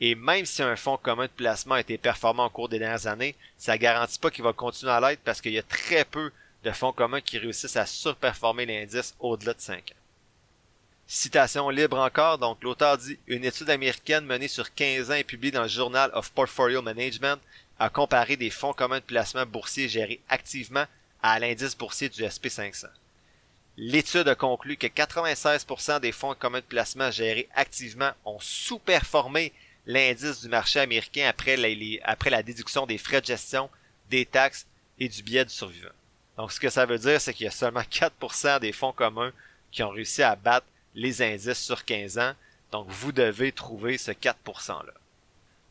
Et 0.00 0.16
même 0.16 0.46
si 0.46 0.64
un 0.64 0.74
fonds 0.74 0.96
commun 0.96 1.26
de 1.26 1.30
placement 1.30 1.76
a 1.76 1.80
été 1.80 1.96
performant 1.96 2.46
au 2.46 2.50
cours 2.50 2.68
des 2.68 2.80
dernières 2.80 3.06
années, 3.06 3.36
ça 3.58 3.78
garantit 3.78 4.18
pas 4.18 4.32
qu'il 4.32 4.42
va 4.42 4.52
continuer 4.52 4.90
à 4.90 5.00
l'être 5.00 5.22
parce 5.24 5.40
qu'il 5.40 5.52
y 5.52 5.58
a 5.58 5.62
très 5.62 6.04
peu 6.04 6.32
de 6.64 6.72
fonds 6.72 6.92
communs 6.92 7.20
qui 7.20 7.38
réussissent 7.38 7.76
à 7.76 7.86
surperformer 7.86 8.66
l'indice 8.66 9.14
au-delà 9.20 9.54
de 9.54 9.60
5 9.60 9.92
ans. 9.92 10.01
Citation 11.06 11.68
libre 11.68 11.98
encore, 11.98 12.38
donc 12.38 12.62
l'auteur 12.62 12.96
dit 12.96 13.18
Une 13.26 13.44
étude 13.44 13.70
américaine 13.70 14.24
menée 14.24 14.48
sur 14.48 14.72
15 14.72 15.10
ans 15.10 15.14
et 15.14 15.24
publiée 15.24 15.52
dans 15.52 15.62
le 15.62 15.68
Journal 15.68 16.10
of 16.14 16.30
Portfolio 16.32 16.80
Management 16.80 17.38
a 17.78 17.90
comparé 17.90 18.36
des 18.36 18.50
fonds 18.50 18.72
communs 18.72 19.00
de 19.00 19.04
placement 19.04 19.44
boursiers 19.44 19.88
gérés 19.88 20.20
activement 20.28 20.86
à 21.22 21.38
l'indice 21.38 21.76
boursier 21.76 22.08
du 22.08 22.22
SP500. 22.22 22.86
L'étude 23.76 24.28
a 24.28 24.34
conclu 24.34 24.76
que 24.76 24.86
96% 24.86 26.00
des 26.00 26.12
fonds 26.12 26.34
communs 26.34 26.60
de 26.60 26.64
placement 26.64 27.10
gérés 27.10 27.48
activement 27.54 28.12
ont 28.24 28.38
sous-performé 28.40 29.52
l'indice 29.86 30.42
du 30.42 30.48
marché 30.48 30.78
américain 30.78 31.26
après 31.28 31.56
la, 31.56 31.68
après 32.04 32.30
la 32.30 32.42
déduction 32.42 32.86
des 32.86 32.98
frais 32.98 33.20
de 33.20 33.26
gestion, 33.26 33.68
des 34.10 34.26
taxes 34.26 34.66
et 34.98 35.08
du 35.08 35.22
biais 35.22 35.44
du 35.44 35.52
survivant. 35.52 35.88
Donc 36.36 36.52
ce 36.52 36.60
que 36.60 36.70
ça 36.70 36.86
veut 36.86 36.98
dire, 36.98 37.20
c'est 37.20 37.34
qu'il 37.34 37.44
y 37.44 37.48
a 37.48 37.52
seulement 37.52 37.80
4% 37.80 38.60
des 38.60 38.72
fonds 38.72 38.92
communs 38.92 39.32
qui 39.70 39.82
ont 39.82 39.90
réussi 39.90 40.22
à 40.22 40.36
battre 40.36 40.66
les 40.94 41.22
indices 41.22 41.62
sur 41.62 41.84
15 41.84 42.18
ans. 42.18 42.32
Donc, 42.70 42.88
vous 42.88 43.12
devez 43.12 43.52
trouver 43.52 43.98
ce 43.98 44.10
4%-là. 44.10 44.92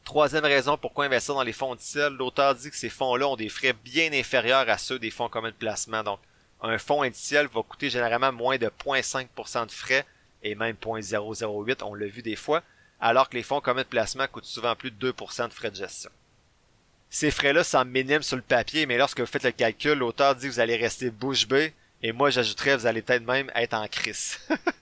Troisième 0.04 0.46
raison 0.46 0.78
pourquoi 0.78 1.06
investir 1.06 1.36
dans 1.36 1.44
les 1.44 1.54
fonds 1.54 1.74
indiciels, 1.74 2.14
l'auteur 2.14 2.56
dit 2.56 2.70
que 2.70 2.76
ces 2.76 2.90
fonds-là 2.90 3.28
ont 3.28 3.36
des 3.36 3.50
frais 3.50 3.74
bien 3.74 4.12
inférieurs 4.14 4.68
à 4.70 4.78
ceux 4.78 5.00
des 5.00 5.12
fonds 5.12 5.30
communs 5.30 5.52
de 5.52 5.56
placement. 5.56 6.04
Donc, 6.04 6.20
un 6.62 6.78
fonds 6.78 7.02
indiciel 7.02 7.48
va 7.48 7.64
coûter 7.64 7.90
généralement 7.90 8.32
moins 8.32 8.58
de 8.58 8.68
0.5% 8.68 9.68
de 9.68 9.72
frais 9.72 10.06
et 10.44 10.56
même 10.56 10.76
0.008, 10.76 11.84
on 11.84 11.94
l'a 11.94 12.08
vu 12.08 12.22
des 12.22 12.36
fois, 12.36 12.64
alors 13.00 13.30
que 13.30 13.38
les 13.38 13.44
fonds 13.44 13.62
communs 13.62 13.84
de 13.84 13.88
placement 13.88 14.28
coûtent 14.28 14.46
souvent 14.46 14.76
plus 14.76 14.92
de 14.92 15.12
2% 15.12 15.48
de 15.48 15.54
frais 15.54 15.72
de 15.72 15.76
gestion. 15.76 16.12
Ces 17.10 17.32
frais-là 17.32 17.64
sont 17.64 17.86
minimes 17.86 18.22
sur 18.22 18.38
le 18.38 18.42
papier, 18.42 18.86
mais 18.86 18.98
lorsque 18.98 19.20
vous 19.20 19.26
faites 19.26 19.44
le 19.44 19.52
calcul, 19.52 19.98
l'auteur 19.98 20.36
dit 20.36 20.48
que 20.48 20.54
vous 20.54 20.60
allez 20.60 20.78
rester 20.78 21.10
bouche 21.10 21.48
bée, 21.48 21.74
et 22.02 22.12
moi 22.12 22.30
j'ajouterais 22.30 22.78
vous 22.78 22.86
allez 22.86 23.02
peut-être 23.02 23.26
même 23.26 23.52
être 23.54 23.74
en 23.74 23.88
crise. 23.88 24.40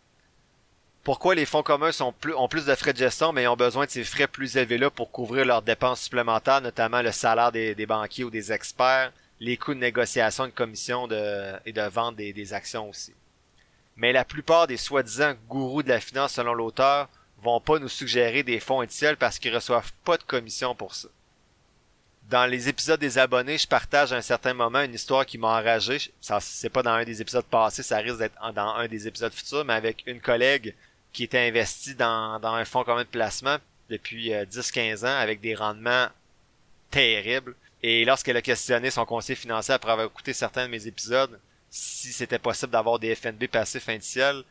pourquoi 1.09 1.33
les 1.33 1.47
fonds 1.47 1.63
communs 1.63 1.89
ont 2.01 2.47
plus 2.47 2.65
de 2.67 2.75
frais 2.75 2.93
de 2.93 2.99
gestion, 2.99 3.33
mais 3.33 3.47
ont 3.47 3.55
besoin 3.55 3.87
de 3.87 3.89
ces 3.89 4.03
frais 4.03 4.27
plus 4.27 4.57
élevés-là 4.57 4.91
pour 4.91 5.09
couvrir 5.09 5.43
leurs 5.43 5.63
dépenses 5.63 6.01
supplémentaires, 6.01 6.61
notamment 6.61 7.01
le 7.01 7.11
salaire 7.11 7.51
des, 7.51 7.85
banquiers 7.87 8.25
ou 8.25 8.29
des 8.29 8.51
experts, 8.51 9.11
les 9.39 9.57
coûts 9.57 9.73
de 9.73 9.79
négociation 9.79 10.45
de 10.45 10.51
commission 10.51 11.07
et 11.65 11.73
de 11.73 11.81
vente 11.89 12.15
des, 12.15 12.31
des 12.31 12.53
actions 12.53 12.87
aussi. 12.87 13.15
Mais 13.95 14.11
la 14.11 14.23
plupart 14.23 14.67
des 14.67 14.77
soi-disant 14.77 15.33
gourous 15.47 15.81
de 15.81 15.89
la 15.89 15.99
finance, 15.99 16.33
selon 16.33 16.53
l'auteur, 16.53 17.09
vont 17.41 17.59
pas 17.59 17.79
nous 17.79 17.89
suggérer 17.89 18.43
des 18.43 18.59
fonds 18.59 18.81
indiciels 18.81 19.17
parce 19.17 19.39
qu'ils 19.39 19.55
reçoivent 19.55 19.93
pas 20.05 20.17
de 20.17 20.23
commission 20.23 20.75
pour 20.75 20.93
ça. 20.93 21.07
Dans 22.29 22.45
les 22.45 22.69
épisodes 22.69 22.99
des 22.99 23.17
abonnés, 23.17 23.57
je 23.57 23.67
partage 23.67 24.13
à 24.13 24.17
un 24.17 24.21
certain 24.21 24.53
moment 24.53 24.81
une 24.81 24.93
histoire 24.93 25.25
qui 25.25 25.39
m'a 25.39 25.57
enragé. 25.57 25.97
Ça, 26.21 26.39
c'est 26.39 26.69
pas 26.69 26.83
dans 26.83 26.91
un 26.91 27.03
des 27.03 27.19
épisodes 27.19 27.45
passés, 27.45 27.81
ça 27.81 27.97
risque 27.97 28.19
d'être 28.19 28.53
dans 28.53 28.75
un 28.75 28.87
des 28.87 29.07
épisodes 29.07 29.33
futurs, 29.33 29.65
mais 29.65 29.73
avec 29.73 30.03
une 30.05 30.21
collègue 30.21 30.75
qui 31.13 31.23
était 31.23 31.47
investi 31.47 31.95
dans, 31.95 32.39
dans 32.39 32.53
un 32.53 32.65
fonds 32.65 32.83
commun 32.83 33.03
de 33.03 33.07
placement 33.07 33.57
depuis 33.89 34.29
10-15 34.29 35.03
euh, 35.03 35.07
ans 35.07 35.19
avec 35.19 35.41
des 35.41 35.55
rendements 35.55 36.07
terribles. 36.91 37.55
Et 37.81 38.05
lorsqu'elle 38.05 38.37
a 38.37 38.41
questionné 38.41 38.91
son 38.91 39.05
conseiller 39.05 39.35
financier 39.35 39.73
après 39.73 39.91
avoir 39.91 40.07
écouté 40.07 40.33
certains 40.33 40.65
de 40.65 40.71
mes 40.71 40.87
épisodes, 40.87 41.39
si 41.69 42.11
c'était 42.11 42.39
possible 42.39 42.71
d'avoir 42.71 42.99
des 42.99 43.15
FNB 43.15 43.47
passifs 43.47 43.89
indiciels, 43.89 44.43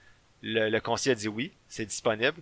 le, 0.43 0.71
le 0.71 0.81
conseiller 0.81 1.13
a 1.13 1.15
dit 1.15 1.29
oui, 1.29 1.53
c'est 1.69 1.85
disponible. 1.85 2.41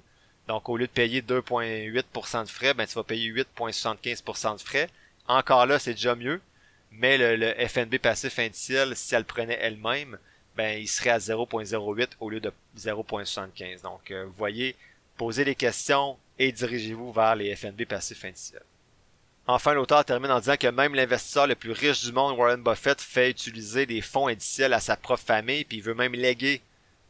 Donc 0.49 0.69
au 0.69 0.77
lieu 0.77 0.87
de 0.87 0.93
payer 0.93 1.23
2,8% 1.23 2.45
de 2.45 2.49
frais, 2.49 2.75
ben 2.75 2.87
tu 2.87 2.95
vas 2.95 3.03
payer 3.03 3.31
8,75% 3.33 4.57
de 4.57 4.61
frais. 4.61 4.89
Encore 5.27 5.67
là, 5.67 5.79
c'est 5.79 5.95
déjà 5.95 6.15
mieux. 6.15 6.41
Mais 6.93 7.19
le, 7.19 7.55
FNB 7.69 7.99
passif 7.99 8.39
indiciel, 8.39 8.97
si 8.97 9.15
elle 9.15 9.21
le 9.21 9.27
prenait 9.27 9.59
elle-même, 9.61 10.19
ben 10.57 10.81
il 10.81 10.89
serait 10.89 11.11
à 11.11 11.19
0.08 11.19 12.09
au 12.21 12.31
lieu 12.31 12.41
de 12.41 12.53
0.75. 12.79 13.83
Donc 13.83 14.11
euh, 14.11 14.25
vous 14.25 14.35
voyez, 14.37 14.77
posez 15.17 15.45
les 15.45 15.55
questions 15.55 16.17
et 16.39 16.53
dirigez-vous 16.53 17.13
vers 17.13 17.37
les 17.37 17.55
FNB 17.55 17.85
passifs 17.85 18.25
indiciels. 18.25 18.63
Enfin, 19.49 19.75
l'auteur 19.75 20.05
termine 20.05 20.33
en 20.33 20.41
disant 20.41 20.57
que 20.57 20.67
même 20.67 20.95
l'investisseur 20.95 21.47
le 21.47 21.55
plus 21.55 21.71
riche 21.71 22.05
du 22.05 22.13
monde, 22.13 22.37
Warren 22.37 22.63
Buffett, 22.63 23.01
fait 23.01 23.31
utiliser 23.31 23.87
des 23.87 24.01
fonds 24.01 24.27
indiciels 24.27 24.73
à 24.73 24.81
sa 24.81 24.97
propre 24.97 25.23
famille, 25.23 25.65
puis 25.65 25.77
il 25.77 25.83
veut 25.83 25.95
même 25.95 26.15
léguer 26.15 26.61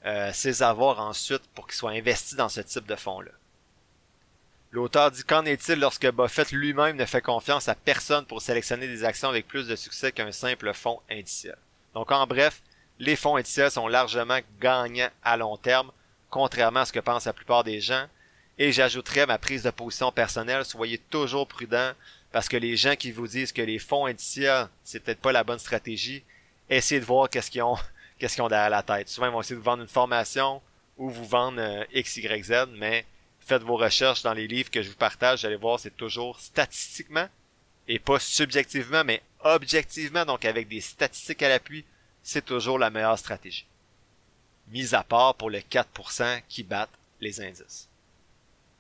euh, 0.04 0.30
ses 0.34 0.62
avoirs 0.62 1.00
ensuite 1.00 1.42
pour 1.54 1.66
qu'ils 1.66 1.76
soient 1.76 1.92
investis 1.92 2.36
dans 2.36 2.50
ce 2.50 2.60
type 2.60 2.86
de 2.86 2.94
fonds-là. 2.94 3.30
L'auteur 4.70 5.10
dit 5.10 5.24
qu'en 5.24 5.46
est-il 5.46 5.80
lorsque 5.80 6.10
Buffett 6.10 6.52
lui-même 6.52 6.96
ne 6.96 7.06
fait 7.06 7.22
confiance 7.22 7.68
à 7.68 7.74
personne 7.74 8.26
pour 8.26 8.42
sélectionner 8.42 8.86
des 8.86 9.04
actions 9.04 9.30
avec 9.30 9.48
plus 9.48 9.66
de 9.66 9.74
succès 9.74 10.12
qu'un 10.12 10.32
simple 10.32 10.74
fonds 10.74 11.00
indiciel? 11.10 11.56
Donc 11.94 12.12
en 12.12 12.26
bref, 12.26 12.60
les 12.98 13.16
fonds 13.16 13.36
indiciels 13.36 13.70
sont 13.70 13.88
largement 13.88 14.38
gagnants 14.60 15.10
à 15.22 15.36
long 15.36 15.56
terme, 15.56 15.90
contrairement 16.30 16.80
à 16.80 16.84
ce 16.84 16.92
que 16.92 17.00
pensent 17.00 17.26
la 17.26 17.32
plupart 17.32 17.64
des 17.64 17.80
gens. 17.80 18.06
Et 18.58 18.72
j'ajouterais 18.72 19.26
ma 19.26 19.38
prise 19.38 19.62
de 19.62 19.70
position 19.70 20.12
personnelle, 20.12 20.64
soyez 20.64 20.98
toujours 20.98 21.46
prudent, 21.46 21.92
parce 22.32 22.48
que 22.48 22.56
les 22.56 22.76
gens 22.76 22.96
qui 22.96 23.12
vous 23.12 23.28
disent 23.28 23.52
que 23.52 23.62
les 23.62 23.78
fonds 23.78 24.06
indiciels, 24.06 24.68
c'est 24.82 25.00
peut-être 25.00 25.20
pas 25.20 25.32
la 25.32 25.44
bonne 25.44 25.58
stratégie, 25.58 26.22
essayez 26.70 27.00
de 27.00 27.04
voir 27.04 27.28
qu'est-ce 27.28 27.50
qu'ils 27.50 27.62
ont, 27.62 27.76
qu'est-ce 28.18 28.36
derrière 28.36 28.70
la 28.70 28.82
tête. 28.82 29.08
Souvent, 29.08 29.26
ils 29.26 29.32
vont 29.32 29.40
essayer 29.40 29.56
de 29.56 29.60
vous 29.60 29.64
vendre 29.64 29.82
une 29.82 29.88
formation 29.88 30.62
ou 30.96 31.10
vous 31.10 31.26
vendre 31.26 31.60
euh, 31.60 31.84
X, 31.92 32.16
Y, 32.16 32.70
mais 32.78 33.04
faites 33.40 33.62
vos 33.62 33.76
recherches 33.76 34.22
dans 34.22 34.32
les 34.32 34.48
livres 34.48 34.70
que 34.70 34.82
je 34.82 34.88
vous 34.88 34.96
partage, 34.96 35.40
vous 35.40 35.46
allez 35.46 35.56
voir, 35.56 35.78
c'est 35.78 35.96
toujours 35.96 36.40
statistiquement, 36.40 37.28
et 37.88 37.98
pas 37.98 38.18
subjectivement, 38.18 39.04
mais 39.04 39.22
objectivement, 39.40 40.24
donc 40.24 40.44
avec 40.44 40.66
des 40.66 40.80
statistiques 40.80 41.42
à 41.42 41.48
l'appui, 41.48 41.84
c'est 42.26 42.44
toujours 42.44 42.76
la 42.76 42.90
meilleure 42.90 43.18
stratégie. 43.18 43.66
Mis 44.72 44.96
à 44.96 45.04
part 45.04 45.36
pour 45.36 45.48
les 45.48 45.60
4% 45.60 46.42
qui 46.48 46.64
battent 46.64 46.98
les 47.20 47.40
indices. 47.40 47.88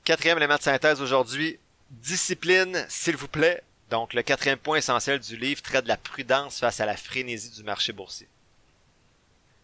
Quatrième 0.02 0.38
élément 0.38 0.56
de 0.56 0.62
synthèse 0.62 1.00
aujourd'hui, 1.00 1.56
discipline, 1.90 2.84
s'il 2.88 3.16
vous 3.16 3.28
plaît. 3.28 3.62
Donc, 3.88 4.14
le 4.14 4.22
quatrième 4.22 4.58
point 4.58 4.78
essentiel 4.78 5.20
du 5.20 5.36
livre 5.36 5.62
traite 5.62 5.84
de 5.84 5.88
la 5.88 5.96
prudence 5.96 6.58
face 6.58 6.80
à 6.80 6.86
la 6.86 6.96
frénésie 6.96 7.50
du 7.50 7.62
marché 7.62 7.92
boursier. 7.92 8.26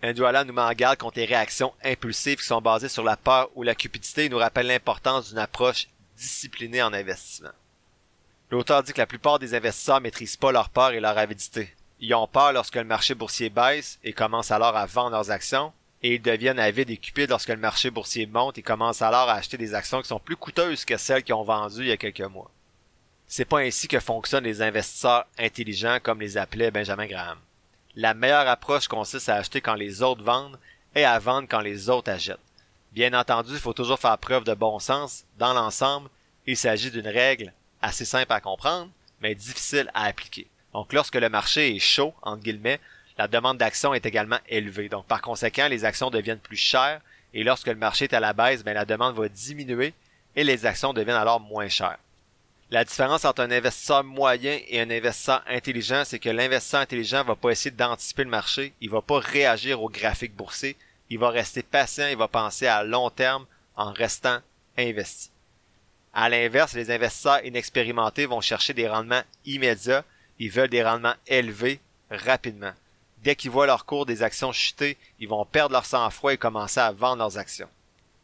Allen 0.01 0.47
nous 0.47 0.55
met 0.55 0.63
en 0.63 0.73
garde 0.75 0.99
contre 0.99 1.19
les 1.19 1.25
réactions 1.25 1.75
impulsives 1.83 2.39
qui 2.39 2.47
sont 2.47 2.63
basées 2.63 2.89
sur 2.89 3.03
la 3.03 3.17
peur 3.17 3.51
ou 3.57 3.65
la 3.65 3.75
cupidité 3.75 4.27
et 4.27 4.29
nous 4.29 4.39
rappelle 4.39 4.69
l'importance 4.69 5.31
d'une 5.31 5.39
approche 5.39 5.89
disciplinée 6.17 6.83
en 6.83 6.93
investissement. 6.93 7.51
L'auteur 8.49 8.85
dit 8.85 8.93
que 8.93 9.01
la 9.01 9.07
plupart 9.07 9.41
des 9.41 9.55
investisseurs 9.55 10.01
maîtrisent 10.01 10.37
pas 10.37 10.53
leur 10.53 10.69
peur 10.69 10.93
et 10.93 11.01
leur 11.01 11.19
avidité. 11.19 11.75
Ils 12.05 12.15
ont 12.15 12.27
peur 12.27 12.53
lorsque 12.53 12.75
le 12.75 12.83
marché 12.83 13.15
boursier 13.15 13.49
baisse 13.49 14.01
et 14.03 14.13
commencent 14.13 14.51
alors 14.51 14.77
à 14.77 14.87
vendre 14.87 15.13
leurs 15.13 15.31
actions, 15.31 15.73
et 16.03 16.17
ils 16.17 16.21
deviennent 16.21 16.59
avides 16.59 16.91
et 16.91 16.97
cupides 16.97 17.31
lorsque 17.31 17.51
le 17.51 17.57
marché 17.57 17.91
boursier 17.91 18.27
monte 18.27 18.59
et 18.59 18.63
commencent 18.63 19.03
alors 19.03 19.29
à 19.29 19.35
acheter 19.35 19.57
des 19.57 19.73
actions 19.73 20.03
qui 20.03 20.09
sont 20.09 20.19
plus 20.19 20.35
coûteuses 20.35 20.85
que 20.85 20.97
celles 20.97 21.23
qu'ils 21.23 21.37
ont 21.37 21.45
vendues 21.45 21.83
il 21.83 21.87
y 21.87 21.93
a 21.93 21.97
quelques 21.97 22.21
mois. 22.23 22.51
C'est 23.29 23.45
pas 23.45 23.61
ainsi 23.61 23.87
que 23.87 24.01
fonctionnent 24.01 24.43
les 24.43 24.63
investisseurs 24.63 25.27
intelligents 25.39 26.01
comme 26.03 26.21
les 26.21 26.37
appelait 26.37 26.73
Benjamin 26.73 27.07
Graham. 27.07 27.39
La 27.95 28.15
meilleure 28.15 28.49
approche 28.49 28.89
consiste 28.89 29.29
à 29.29 29.37
acheter 29.37 29.61
quand 29.61 29.75
les 29.75 30.03
autres 30.03 30.25
vendent 30.25 30.59
et 30.97 31.05
à 31.05 31.21
vendre 31.21 31.47
quand 31.49 31.61
les 31.61 31.89
autres 31.89 32.11
achètent. 32.11 32.39
Bien 32.91 33.15
entendu, 33.15 33.53
il 33.53 33.61
faut 33.61 33.75
toujours 33.75 34.01
faire 34.01 34.19
preuve 34.19 34.43
de 34.43 34.55
bon 34.55 34.81
sens. 34.81 35.25
Dans 35.39 35.55
l'ensemble, 35.55 36.11
il 36.49 36.57
s'agit 36.57 36.91
d'une 36.91 37.07
règle 37.07 37.53
assez 37.81 38.05
simple 38.05 38.33
à 38.33 38.41
comprendre, 38.41 38.91
mais 39.21 39.37
difficile 39.37 39.89
à 39.95 40.07
appliquer. 40.07 40.49
Donc 40.73 40.93
lorsque 40.93 41.17
le 41.17 41.29
marché 41.29 41.75
est 41.75 41.79
chaud, 41.79 42.15
entre 42.23 42.43
guillemets, 42.43 42.81
la 43.19 43.29
demande 43.29 43.59
d'actions 43.59 43.95
est 43.95 44.07
également 44.07 44.39
élevée. 44.49 44.89
Donc 44.89 45.07
par 45.07 45.21
conséquent, 45.21 45.69
les 45.69 45.85
actions 45.85 46.11
deviennent 46.11 46.39
plus 46.39 46.57
chères 46.57 47.01
et 47.35 47.45
lorsque 47.45 47.67
le 47.67 47.77
marché 47.77 48.05
est 48.07 48.15
à 48.15 48.21
la 48.21 48.33
baisse, 48.33 48.65
ben, 48.65 48.75
la 48.75 48.85
demande 48.85 49.15
va 49.15 49.29
diminuer 49.29 49.95
et 50.35 50.45
les 50.45 50.67
actions 50.67 50.93
deviennent 50.93 51.17
alors 51.17 51.41
moins 51.41 51.69
chères. 51.69 51.99
La 52.71 52.85
différence 52.85 53.27
entre 53.27 53.43
un 53.43 53.51
investisseur 53.51 54.03
moyen 54.03 54.59
et 54.67 54.81
un 54.81 54.89
investisseur 54.89 55.43
intelligent, 55.47 56.05
c'est 56.07 56.19
que 56.19 56.31
l'investisseur 56.31 56.81
intelligent 56.81 57.23
va 57.23 57.37
pas 57.37 57.51
essayer 57.51 57.71
d'anticiper 57.71 58.25
le 58.25 58.31
marché, 58.31 58.73
il 58.81 58.89
va 58.89 59.03
pas 59.03 59.19
réagir 59.19 59.83
au 59.83 59.91
graphique 59.91 60.35
boursier, 60.35 60.75
il 61.11 61.19
va 61.19 61.29
rester 61.29 61.63
patient, 61.63 62.09
il 62.09 62.17
va 62.17 62.29
penser 62.29 62.67
à 62.67 62.83
long 62.83 63.11
terme 63.11 63.45
en 63.77 63.93
restant 63.93 64.39
investi. 64.79 65.31
À 66.15 66.31
l'inverse, 66.31 66.73
les 66.73 66.91
investisseurs 66.91 67.45
inexpérimentés 67.45 68.25
vont 68.25 68.41
chercher 68.41 68.73
des 68.73 68.89
rendements 68.89 69.23
immédiats 69.45 70.05
ils 70.39 70.51
veulent 70.51 70.69
des 70.69 70.83
rendements 70.83 71.15
élevés 71.27 71.81
rapidement. 72.11 72.73
Dès 73.23 73.37
qu'ils 73.37 73.51
voient 73.51 73.67
leur 73.67 73.85
cours 73.85 74.07
des 74.07 74.23
actions 74.23 74.53
chuter, 74.53 74.97
ils 75.21 75.29
vont 75.29 75.45
perdre 75.45 75.73
leur 75.73 75.87
sang-froid 75.87 76.33
et 76.33 76.39
commencer 76.39 76.81
à 76.81 76.93
vendre 76.93 77.19
leurs 77.19 77.39
actions. 77.39 77.69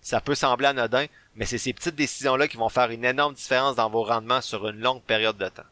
Ça 0.01 0.21
peut 0.21 0.35
sembler 0.35 0.67
anodin, 0.69 1.07
mais 1.37 1.47
c'est 1.47 1.59
ces 1.59 1.73
petites 1.73 1.95
décisions-là 1.95 2.49
qui 2.49 2.57
vont 2.57 2.69
faire 2.69 2.91
une 2.91 3.05
énorme 3.05 3.35
différence 3.35 3.77
dans 3.77 3.91
vos 3.91 4.03
rendements 4.03 4.41
sur 4.41 4.69
une 4.69 4.81
longue 4.81 5.03
période 5.03 5.39
de 5.39 5.49
temps. 5.49 5.63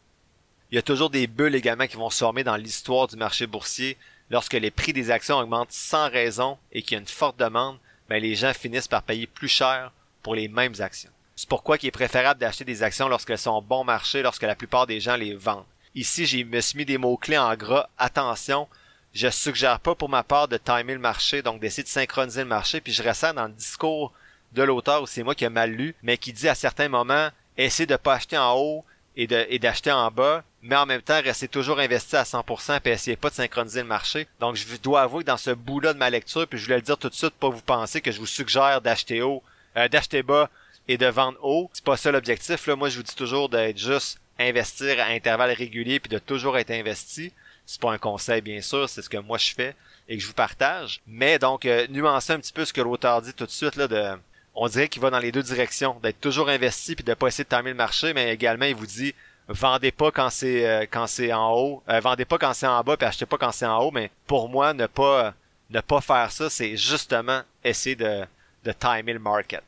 Il 0.70 0.74
y 0.74 0.78
a 0.78 0.82
toujours 0.82 1.10
des 1.10 1.26
bulles 1.26 1.54
également 1.54 1.86
qui 1.86 1.96
vont 1.96 2.10
se 2.10 2.18
former 2.18 2.44
dans 2.44 2.56
l'histoire 2.56 3.06
du 3.06 3.16
marché 3.16 3.46
boursier. 3.46 3.96
Lorsque 4.30 4.54
les 4.54 4.70
prix 4.70 4.92
des 4.92 5.10
actions 5.10 5.38
augmentent 5.38 5.72
sans 5.72 6.10
raison 6.10 6.58
et 6.72 6.82
qu'il 6.82 6.92
y 6.92 6.96
a 6.96 7.00
une 7.00 7.06
forte 7.06 7.38
demande, 7.38 7.78
ben 8.08 8.20
les 8.20 8.34
gens 8.34 8.52
finissent 8.52 8.88
par 8.88 9.02
payer 9.02 9.26
plus 9.26 9.48
cher 9.48 9.92
pour 10.22 10.34
les 10.34 10.48
mêmes 10.48 10.74
actions. 10.80 11.10
C'est 11.36 11.48
pourquoi 11.48 11.76
il 11.80 11.86
est 11.86 11.92
préférable 11.92 12.40
d'acheter 12.40 12.64
des 12.64 12.82
actions 12.82 13.08
lorsqu'elles 13.08 13.38
sont 13.38 13.62
bon 13.62 13.84
marché, 13.84 14.22
lorsque 14.22 14.42
la 14.42 14.54
plupart 14.56 14.86
des 14.86 15.00
gens 15.00 15.16
les 15.16 15.34
vendent. 15.34 15.64
Ici, 15.96 16.26
j'ai 16.26 16.44
me 16.44 16.60
suis 16.60 16.76
mis 16.76 16.84
des 16.84 16.98
mots-clés 16.98 17.38
en 17.38 17.56
gras. 17.56 17.88
Attention, 17.96 18.68
je 19.14 19.30
suggère 19.30 19.80
pas 19.80 19.94
pour 19.94 20.10
ma 20.10 20.22
part 20.22 20.46
de 20.46 20.58
timer 20.58 20.92
le 20.92 20.98
marché, 20.98 21.40
donc 21.40 21.58
d'essayer 21.58 21.84
de 21.84 21.88
synchroniser 21.88 22.42
le 22.42 22.48
marché, 22.48 22.82
puis 22.82 22.92
je 22.92 23.02
ressens 23.02 23.32
dans 23.32 23.46
le 23.46 23.54
discours 23.54 24.12
de 24.52 24.62
l'auteur, 24.62 25.02
ou 25.02 25.06
c'est 25.06 25.22
moi 25.22 25.34
qui 25.34 25.44
ai 25.44 25.48
mal 25.48 25.70
lu, 25.70 25.94
mais 26.02 26.18
qui 26.18 26.34
dit 26.34 26.50
à 26.50 26.54
certains 26.54 26.90
moments, 26.90 27.30
essayez 27.56 27.86
de 27.86 27.96
pas 27.96 28.12
acheter 28.12 28.36
en 28.36 28.54
haut 28.58 28.84
et 29.16 29.26
d'acheter 29.58 29.90
en 29.90 30.10
bas, 30.10 30.44
mais 30.60 30.76
en 30.76 30.84
même 30.84 31.00
temps, 31.00 31.18
restez 31.24 31.48
toujours 31.48 31.80
investi 31.80 32.16
à 32.16 32.24
100% 32.24 32.80
puis 32.80 32.92
essayez 32.92 33.16
pas 33.16 33.30
de 33.30 33.34
synchroniser 33.34 33.80
le 33.80 33.88
marché. 33.88 34.28
Donc, 34.38 34.56
je 34.56 34.76
dois 34.76 35.00
avouer 35.00 35.24
que 35.24 35.28
dans 35.28 35.38
ce 35.38 35.52
bout-là 35.52 35.94
de 35.94 35.98
ma 35.98 36.10
lecture, 36.10 36.46
puis 36.46 36.58
je 36.58 36.64
voulais 36.64 36.76
le 36.76 36.82
dire 36.82 36.98
tout 36.98 37.08
de 37.08 37.14
suite, 37.14 37.32
pas 37.40 37.48
vous 37.48 37.62
penser 37.62 38.02
que 38.02 38.12
je 38.12 38.18
vous 38.18 38.26
suggère 38.26 38.82
d'acheter 38.82 39.22
haut, 39.22 39.42
euh, 39.78 39.88
d'acheter 39.88 40.22
bas 40.22 40.50
et 40.88 40.98
de 40.98 41.06
vendre 41.06 41.38
haut. 41.42 41.70
C'est 41.72 41.84
pas 41.84 41.96
ça 41.96 42.10
l'objectif. 42.12 42.66
Là, 42.66 42.76
moi, 42.76 42.90
je 42.90 42.98
vous 42.98 43.02
dis 43.02 43.16
toujours 43.16 43.48
d'être 43.48 43.78
juste 43.78 44.18
investir 44.38 45.00
à 45.00 45.06
intervalles 45.06 45.52
réguliers 45.52 46.00
puis 46.00 46.08
de 46.08 46.18
toujours 46.18 46.58
être 46.58 46.70
investi. 46.70 47.32
C'est 47.64 47.80
pas 47.80 47.92
un 47.92 47.98
conseil, 47.98 48.40
bien 48.40 48.60
sûr, 48.60 48.88
c'est 48.88 49.02
ce 49.02 49.08
que 49.08 49.16
moi 49.16 49.38
je 49.38 49.54
fais 49.54 49.74
et 50.08 50.16
que 50.16 50.22
je 50.22 50.28
vous 50.28 50.34
partage. 50.34 51.00
Mais 51.06 51.38
donc, 51.38 51.64
euh, 51.64 51.86
nuancer 51.88 52.32
un 52.32 52.38
petit 52.38 52.52
peu 52.52 52.64
ce 52.64 52.72
que 52.72 52.80
l'auteur 52.80 53.22
dit 53.22 53.34
tout 53.34 53.46
de 53.46 53.50
suite, 53.50 53.76
là, 53.76 53.88
de, 53.88 54.12
on 54.54 54.68
dirait 54.68 54.88
qu'il 54.88 55.02
va 55.02 55.10
dans 55.10 55.18
les 55.18 55.32
deux 55.32 55.42
directions, 55.42 55.98
d'être 56.02 56.20
toujours 56.20 56.48
investi 56.48 56.94
puis 56.94 57.04
de 57.04 57.14
pas 57.14 57.28
essayer 57.28 57.44
de 57.44 57.48
terminer 57.48 57.70
le 57.70 57.76
marché, 57.76 58.14
mais 58.14 58.32
également, 58.32 58.66
il 58.66 58.74
vous 58.74 58.86
dit, 58.86 59.14
vendez 59.48 59.92
pas 59.92 60.10
quand 60.10 60.30
c'est 60.30 60.66
euh, 60.66 60.86
quand 60.90 61.06
c'est 61.06 61.32
en 61.32 61.52
haut, 61.52 61.82
euh, 61.88 62.00
vendez 62.00 62.24
pas 62.24 62.38
quand 62.38 62.52
c'est 62.54 62.66
en 62.66 62.82
bas 62.82 62.96
puis 62.96 63.06
achetez 63.06 63.26
pas 63.26 63.38
quand 63.38 63.52
c'est 63.52 63.66
en 63.66 63.78
haut, 63.80 63.90
mais 63.90 64.10
pour 64.26 64.48
moi, 64.48 64.72
ne 64.74 64.86
pas 64.86 65.34
ne 65.70 65.80
pas 65.80 66.00
faire 66.00 66.30
ça, 66.30 66.48
c'est 66.50 66.76
justement 66.76 67.42
essayer 67.64 67.96
de, 67.96 68.24
de 68.64 68.72
timer 68.72 69.12
le 69.12 69.18
market. 69.18 69.64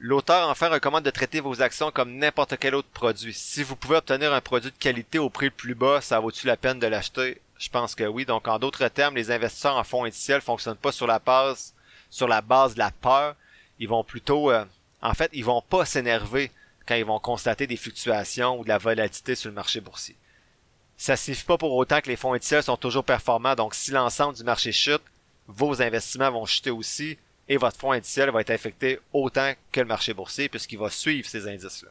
L'auteur 0.00 0.48
enfin 0.48 0.68
recommande 0.68 1.02
de 1.02 1.10
traiter 1.10 1.40
vos 1.40 1.60
actions 1.60 1.90
comme 1.90 2.18
n'importe 2.18 2.56
quel 2.56 2.76
autre 2.76 2.88
produit. 2.88 3.34
Si 3.34 3.64
vous 3.64 3.74
pouvez 3.74 3.96
obtenir 3.96 4.32
un 4.32 4.40
produit 4.40 4.70
de 4.70 4.76
qualité 4.76 5.18
au 5.18 5.28
prix 5.28 5.46
le 5.46 5.50
plus 5.50 5.74
bas, 5.74 6.00
ça 6.00 6.20
vaut-tu 6.20 6.46
la 6.46 6.56
peine 6.56 6.78
de 6.78 6.86
l'acheter? 6.86 7.40
Je 7.58 7.68
pense 7.68 7.96
que 7.96 8.04
oui. 8.04 8.24
Donc, 8.24 8.46
en 8.46 8.60
d'autres 8.60 8.86
termes, 8.86 9.16
les 9.16 9.32
investisseurs 9.32 9.76
en 9.76 9.82
fonds 9.82 10.04
indiciels 10.04 10.40
fonctionnent 10.40 10.76
pas 10.76 10.92
sur 10.92 11.08
la 11.08 11.18
base, 11.18 11.74
sur 12.10 12.28
la 12.28 12.42
base 12.42 12.74
de 12.74 12.78
la 12.78 12.92
peur. 12.92 13.34
Ils 13.80 13.88
vont 13.88 14.04
plutôt, 14.04 14.52
euh, 14.52 14.64
en 15.02 15.14
fait, 15.14 15.30
ils 15.32 15.44
vont 15.44 15.62
pas 15.62 15.84
s'énerver 15.84 16.52
quand 16.86 16.94
ils 16.94 17.04
vont 17.04 17.18
constater 17.18 17.66
des 17.66 17.76
fluctuations 17.76 18.56
ou 18.56 18.62
de 18.62 18.68
la 18.68 18.78
volatilité 18.78 19.34
sur 19.34 19.48
le 19.48 19.56
marché 19.56 19.80
boursier. 19.80 20.14
Ça 20.96 21.16
signifie 21.16 21.44
pas 21.44 21.58
pour 21.58 21.74
autant 21.74 22.00
que 22.00 22.08
les 22.08 22.16
fonds 22.16 22.34
indiciels 22.34 22.62
sont 22.62 22.76
toujours 22.76 23.04
performants. 23.04 23.56
Donc, 23.56 23.74
si 23.74 23.90
l'ensemble 23.90 24.36
du 24.36 24.44
marché 24.44 24.70
chute, 24.70 25.02
vos 25.48 25.82
investissements 25.82 26.30
vont 26.30 26.46
chuter 26.46 26.70
aussi 26.70 27.18
et 27.48 27.56
votre 27.56 27.78
fonds 27.78 27.92
indiciel 27.92 28.30
va 28.30 28.40
être 28.40 28.50
affecté 28.50 29.00
autant 29.12 29.52
que 29.72 29.80
le 29.80 29.86
marché 29.86 30.14
boursier 30.14 30.48
puisqu'il 30.48 30.78
va 30.78 30.90
suivre 30.90 31.28
ces 31.28 31.48
indices-là. 31.48 31.90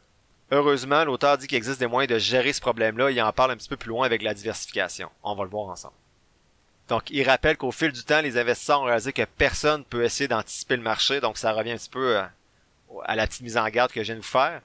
Heureusement, 0.50 1.04
l'auteur 1.04 1.36
dit 1.36 1.46
qu'il 1.46 1.58
existe 1.58 1.80
des 1.80 1.86
moyens 1.86 2.12
de 2.12 2.18
gérer 2.18 2.52
ce 2.52 2.60
problème-là. 2.60 3.10
Il 3.10 3.20
en 3.20 3.32
parle 3.32 3.50
un 3.50 3.56
petit 3.56 3.68
peu 3.68 3.76
plus 3.76 3.90
loin 3.90 4.06
avec 4.06 4.22
la 4.22 4.32
diversification. 4.32 5.10
On 5.22 5.34
va 5.34 5.44
le 5.44 5.50
voir 5.50 5.68
ensemble. 5.68 5.94
Donc, 6.88 7.10
il 7.10 7.22
rappelle 7.28 7.58
qu'au 7.58 7.70
fil 7.70 7.92
du 7.92 8.02
temps, 8.02 8.22
les 8.22 8.38
investisseurs 8.38 8.80
ont 8.80 8.84
réalisé 8.84 9.12
que 9.12 9.26
personne 9.36 9.80
ne 9.80 9.84
peut 9.84 10.04
essayer 10.04 10.26
d'anticiper 10.26 10.76
le 10.76 10.82
marché. 10.82 11.20
Donc, 11.20 11.36
ça 11.36 11.52
revient 11.52 11.72
un 11.72 11.76
petit 11.76 11.90
peu 11.90 12.16
euh, 12.16 12.22
à 13.04 13.14
la 13.14 13.26
petite 13.26 13.42
mise 13.42 13.58
en 13.58 13.68
garde 13.68 13.92
que 13.92 14.00
je 14.00 14.06
viens 14.06 14.14
de 14.14 14.20
vous 14.20 14.26
faire. 14.26 14.62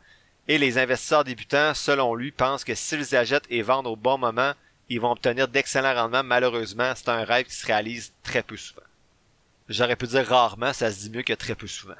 Et 0.48 0.58
les 0.58 0.78
investisseurs 0.78 1.26
débutants, 1.26 1.74
selon 1.74 2.16
lui, 2.16 2.32
pensent 2.32 2.64
que 2.64 2.76
s'ils 2.76 3.14
achètent 3.16 3.48
et 3.50 3.62
vendent 3.62 3.88
au 3.88 3.98
bon 3.98 4.18
moment, 4.18 4.54
ils 4.88 5.02
vont 5.02 5.12
obtenir 5.12 5.50
d'excellents 5.50 5.94
rendements. 5.94 6.24
Malheureusement, 6.24 6.94
c'est 6.96 7.10
un 7.10 7.26
rêve 7.26 7.46
qui 7.46 7.56
se 7.56 7.66
réalise 7.66 8.14
très 8.24 8.44
peu 8.44 8.56
souvent. 8.56 8.84
J'aurais 9.70 9.96
pu 9.96 10.08
dire 10.08 10.28
rarement, 10.28 10.74
ça 10.74 10.92
se 10.92 11.00
dit 11.00 11.10
mieux 11.10 11.24
que 11.24 11.34
très 11.34 11.56
peu 11.56 11.68
souvent. 11.68 11.96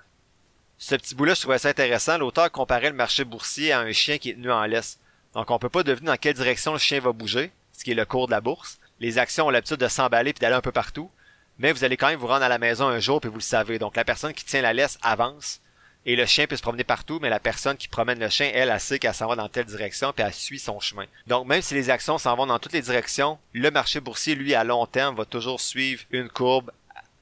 Ce 0.78 0.96
petit 0.96 1.16
bout-là, 1.16 1.34
je 1.34 1.42
trouvais 1.42 1.58
ça 1.58 1.70
intéressant. 1.70 2.18
L'auteur 2.18 2.52
comparait 2.52 2.90
le 2.90 2.96
marché 2.96 3.24
boursier 3.24 3.72
à 3.72 3.80
un 3.80 3.92
chien 3.94 4.18
qui 4.18 4.32
est 4.32 4.34
tenu 4.34 4.52
en 4.52 4.66
laisse. 4.66 5.00
Donc, 5.34 5.50
on 5.50 5.60
peut 5.60 5.70
pas 5.70 5.84
deviner 5.84 6.08
dans 6.08 6.18
quelle 6.18 6.34
direction 6.34 6.74
le 6.74 6.80
chien 6.80 7.00
va 7.00 7.14
bouger, 7.14 7.52
ce 7.72 7.84
qui 7.84 7.92
est 7.92 7.96
le 7.96 8.06
cours 8.06 8.28
de 8.28 8.32
la 8.32 8.42
bourse. 8.42 8.80
Les 9.00 9.18
actions 9.18 9.48
ont 9.48 9.50
l'habitude 9.50 9.78
de 9.78 9.88
s'emballer 9.88 10.34
puis 10.34 10.42
d'aller 10.42 10.56
un 10.56 10.62
peu 10.62 10.72
partout. 10.72 11.10
Mais 11.58 11.72
vous 11.72 11.84
allez 11.84 11.96
quand 11.96 12.08
même 12.08 12.20
vous 12.20 12.28
rendre 12.28 12.44
à 12.44 12.50
la 12.50 12.58
maison 12.58 12.88
un 12.88 13.00
jour 13.00 13.22
puis 13.22 13.30
vous 13.30 13.38
le 13.38 13.42
savez. 13.42 13.80
Donc, 13.80 13.96
la 13.96 14.04
personne 14.04 14.34
qui 14.34 14.44
tient 14.44 14.62
la 14.62 14.74
laisse 14.74 14.98
avance 15.02 15.62
et 16.06 16.18
le 16.18 16.26
chien 16.26 16.48
peut 16.48 16.58
se 16.58 16.62
promener 16.62 16.84
partout, 16.84 17.20
mais 17.22 17.30
la 17.30 17.40
personne 17.40 17.78
qui 17.78 17.88
promène 17.88 18.20
le 18.20 18.28
chien, 18.28 18.52
elle, 18.54 18.70
elle 18.70 18.80
sait 18.80 19.00
qu'elle 19.00 19.14
s'en 19.14 19.28
va 19.28 19.38
dans 19.38 19.48
telle 19.48 19.66
direction, 19.66 20.12
puis 20.12 20.26
elle 20.26 20.34
suit 20.34 20.60
son 20.60 20.82
chemin. 20.82 21.06
Donc 21.28 21.48
même 21.48 21.62
si 21.62 21.76
les 21.76 21.90
actions 21.90 22.18
s'en 22.18 22.36
vont 22.36 22.46
dans 22.46 22.60
toutes 22.60 22.74
les 22.74 22.82
directions, 22.82 23.40
le 23.54 23.72
marché 23.72 24.02
boursier, 24.02 24.36
lui, 24.36 24.54
à 24.54 24.66
long 24.66 24.86
terme, 24.86 25.16
va 25.16 25.24
toujours 25.24 25.62
suivre 25.62 26.04
une 26.12 26.28
courbe 26.28 26.72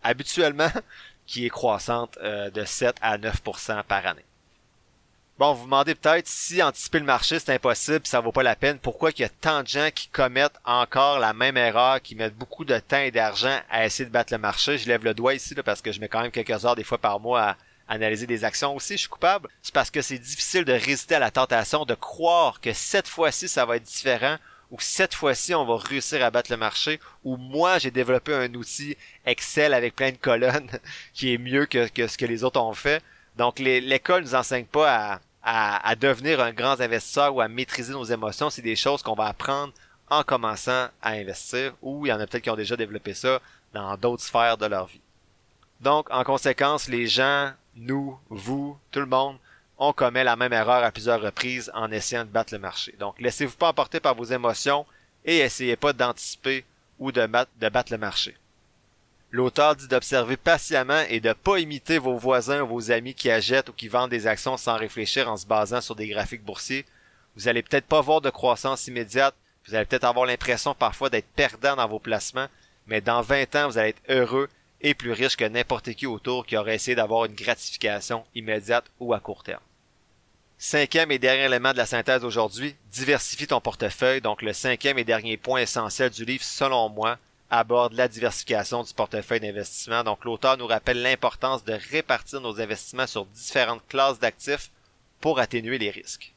habituellement 0.03 0.71
qui 1.25 1.45
est 1.45 1.49
croissante 1.49 2.17
euh, 2.21 2.49
de 2.49 2.65
7 2.65 2.95
à 3.01 3.17
9% 3.17 3.83
par 3.83 4.05
année. 4.05 4.25
Bon, 5.39 5.53
vous 5.53 5.61
vous 5.61 5.65
demandez 5.65 5.95
peut-être 5.95 6.27
si 6.27 6.61
anticiper 6.61 6.99
le 6.99 7.05
marché 7.05 7.39
c'est 7.39 7.53
impossible, 7.53 8.05
ça 8.05 8.19
vaut 8.19 8.31
pas 8.31 8.43
la 8.43 8.55
peine. 8.55 8.77
Pourquoi 8.77 9.11
qu'il 9.11 9.23
y 9.23 9.25
a 9.25 9.29
tant 9.29 9.63
de 9.63 9.67
gens 9.67 9.89
qui 9.93 10.07
commettent 10.09 10.59
encore 10.65 11.17
la 11.17 11.33
même 11.33 11.57
erreur, 11.57 11.99
qui 11.99 12.13
mettent 12.13 12.35
beaucoup 12.35 12.63
de 12.63 12.77
temps 12.77 12.99
et 12.99 13.09
d'argent 13.09 13.59
à 13.69 13.85
essayer 13.85 14.05
de 14.05 14.11
battre 14.11 14.33
le 14.33 14.37
marché? 14.37 14.77
Je 14.77 14.87
lève 14.87 15.03
le 15.03 15.15
doigt 15.15 15.33
ici 15.33 15.55
parce 15.65 15.81
que 15.81 15.91
je 15.91 15.99
mets 15.99 16.09
quand 16.09 16.21
même 16.21 16.29
quelques 16.29 16.63
heures 16.63 16.75
des 16.75 16.83
fois 16.83 16.99
par 16.99 17.19
mois 17.19 17.41
à 17.41 17.57
analyser 17.87 18.27
des 18.27 18.43
actions 18.43 18.75
aussi. 18.75 18.93
Je 18.93 18.99
suis 18.99 19.09
coupable. 19.09 19.49
C'est 19.63 19.73
parce 19.73 19.89
que 19.89 20.03
c'est 20.03 20.19
difficile 20.19 20.63
de 20.63 20.73
résister 20.73 21.15
à 21.15 21.19
la 21.19 21.31
tentation 21.31 21.85
de 21.85 21.95
croire 21.95 22.61
que 22.61 22.73
cette 22.73 23.07
fois-ci 23.07 23.47
ça 23.47 23.65
va 23.65 23.77
être 23.77 23.83
différent 23.83 24.37
ou 24.71 24.77
cette 24.79 25.13
fois-ci 25.13 25.53
on 25.53 25.65
va 25.65 25.77
réussir 25.77 26.23
à 26.23 26.31
battre 26.31 26.51
le 26.51 26.57
marché, 26.57 26.99
ou 27.23 27.37
moi 27.37 27.77
j'ai 27.77 27.91
développé 27.91 28.33
un 28.33 28.53
outil 28.53 28.97
Excel 29.25 29.73
avec 29.73 29.95
plein 29.95 30.11
de 30.11 30.17
colonnes 30.17 30.69
qui 31.13 31.33
est 31.33 31.37
mieux 31.37 31.65
que, 31.65 31.87
ce 31.87 32.17
que 32.17 32.25
les 32.25 32.43
autres 32.43 32.59
ont 32.61 32.73
fait. 32.73 33.03
Donc 33.37 33.59
l'école 33.59 34.23
nous 34.23 34.35
enseigne 34.35 34.65
pas 34.65 35.21
à, 35.43 35.89
à, 35.89 35.95
devenir 35.95 36.39
un 36.39 36.51
grand 36.51 36.79
investisseur 36.79 37.35
ou 37.35 37.41
à 37.41 37.47
maîtriser 37.47 37.93
nos 37.93 38.03
émotions, 38.03 38.49
c'est 38.49 38.61
des 38.61 38.75
choses 38.75 39.01
qu'on 39.01 39.15
va 39.15 39.27
apprendre 39.27 39.73
en 40.09 40.23
commençant 40.23 40.89
à 41.01 41.11
investir, 41.11 41.73
ou 41.81 42.05
il 42.05 42.09
y 42.09 42.13
en 42.13 42.19
a 42.19 42.27
peut-être 42.27 42.43
qui 42.43 42.49
ont 42.49 42.55
déjà 42.55 42.75
développé 42.75 43.13
ça 43.13 43.39
dans 43.73 43.95
d'autres 43.95 44.23
sphères 44.23 44.57
de 44.57 44.65
leur 44.65 44.87
vie. 44.87 45.01
Donc 45.79 46.07
en 46.11 46.23
conséquence, 46.23 46.89
les 46.89 47.07
gens, 47.07 47.51
nous, 47.75 48.19
vous, 48.29 48.77
tout 48.91 48.99
le 48.99 49.05
monde, 49.05 49.37
on 49.83 49.93
commet 49.93 50.23
la 50.23 50.35
même 50.35 50.53
erreur 50.53 50.83
à 50.83 50.91
plusieurs 50.91 51.19
reprises 51.19 51.71
en 51.73 51.91
essayant 51.91 52.23
de 52.23 52.29
battre 52.29 52.53
le 52.53 52.59
marché. 52.59 52.93
Donc, 52.99 53.19
laissez-vous 53.19 53.57
pas 53.57 53.69
emporter 53.69 53.99
par 53.99 54.13
vos 54.13 54.25
émotions 54.25 54.85
et 55.25 55.39
essayez 55.39 55.75
pas 55.75 55.91
d'anticiper 55.91 56.63
ou 56.99 57.11
de 57.11 57.25
battre, 57.25 57.91
le 57.91 57.97
marché. 57.97 58.37
L'auteur 59.31 59.75
dit 59.75 59.87
d'observer 59.87 60.37
patiemment 60.37 61.01
et 61.09 61.19
de 61.19 61.33
pas 61.33 61.57
imiter 61.57 61.97
vos 61.97 62.15
voisins 62.15 62.61
ou 62.61 62.67
vos 62.67 62.91
amis 62.91 63.15
qui 63.15 63.31
achètent 63.31 63.69
ou 63.69 63.73
qui 63.73 63.87
vendent 63.87 64.11
des 64.11 64.27
actions 64.27 64.55
sans 64.55 64.77
réfléchir 64.77 65.27
en 65.27 65.35
se 65.35 65.47
basant 65.47 65.81
sur 65.81 65.95
des 65.95 66.07
graphiques 66.07 66.45
boursiers. 66.45 66.85
Vous 67.35 67.47
allez 67.47 67.63
peut-être 67.63 67.87
pas 67.87 68.01
voir 68.01 68.21
de 68.21 68.29
croissance 68.29 68.85
immédiate, 68.85 69.33
vous 69.65 69.73
allez 69.73 69.85
peut-être 69.85 70.03
avoir 70.03 70.27
l'impression 70.27 70.75
parfois 70.75 71.09
d'être 71.09 71.29
perdant 71.35 71.75
dans 71.75 71.87
vos 71.87 71.99
placements, 71.99 72.49
mais 72.85 73.01
dans 73.01 73.23
20 73.23 73.55
ans, 73.55 73.67
vous 73.69 73.79
allez 73.79 73.89
être 73.89 74.03
heureux 74.09 74.47
et 74.79 74.93
plus 74.93 75.11
riche 75.11 75.37
que 75.37 75.45
n'importe 75.45 75.91
qui 75.93 76.05
autour 76.05 76.45
qui 76.45 76.55
aurait 76.55 76.75
essayé 76.75 76.93
d'avoir 76.93 77.25
une 77.25 77.33
gratification 77.33 78.23
immédiate 78.35 78.85
ou 78.99 79.15
à 79.15 79.19
court 79.19 79.41
terme. 79.41 79.61
Cinquième 80.63 81.09
et 81.09 81.17
dernier 81.17 81.45
élément 81.45 81.71
de 81.71 81.77
la 81.77 81.87
synthèse 81.87 82.23
aujourd'hui, 82.23 82.75
diversifie 82.91 83.47
ton 83.47 83.59
portefeuille. 83.59 84.21
Donc 84.21 84.43
le 84.43 84.53
cinquième 84.53 84.99
et 84.99 85.03
dernier 85.03 85.35
point 85.35 85.59
essentiel 85.59 86.11
du 86.11 86.23
livre, 86.23 86.43
selon 86.43 86.87
moi, 86.87 87.17
aborde 87.49 87.93
la 87.93 88.07
diversification 88.07 88.83
du 88.83 88.93
portefeuille 88.93 89.39
d'investissement. 89.39 90.03
Donc 90.03 90.23
l'auteur 90.23 90.57
nous 90.57 90.67
rappelle 90.67 91.01
l'importance 91.01 91.63
de 91.63 91.73
répartir 91.89 92.41
nos 92.41 92.61
investissements 92.61 93.07
sur 93.07 93.25
différentes 93.25 93.81
classes 93.87 94.19
d'actifs 94.19 94.69
pour 95.19 95.39
atténuer 95.39 95.79
les 95.79 95.89
risques. 95.89 96.31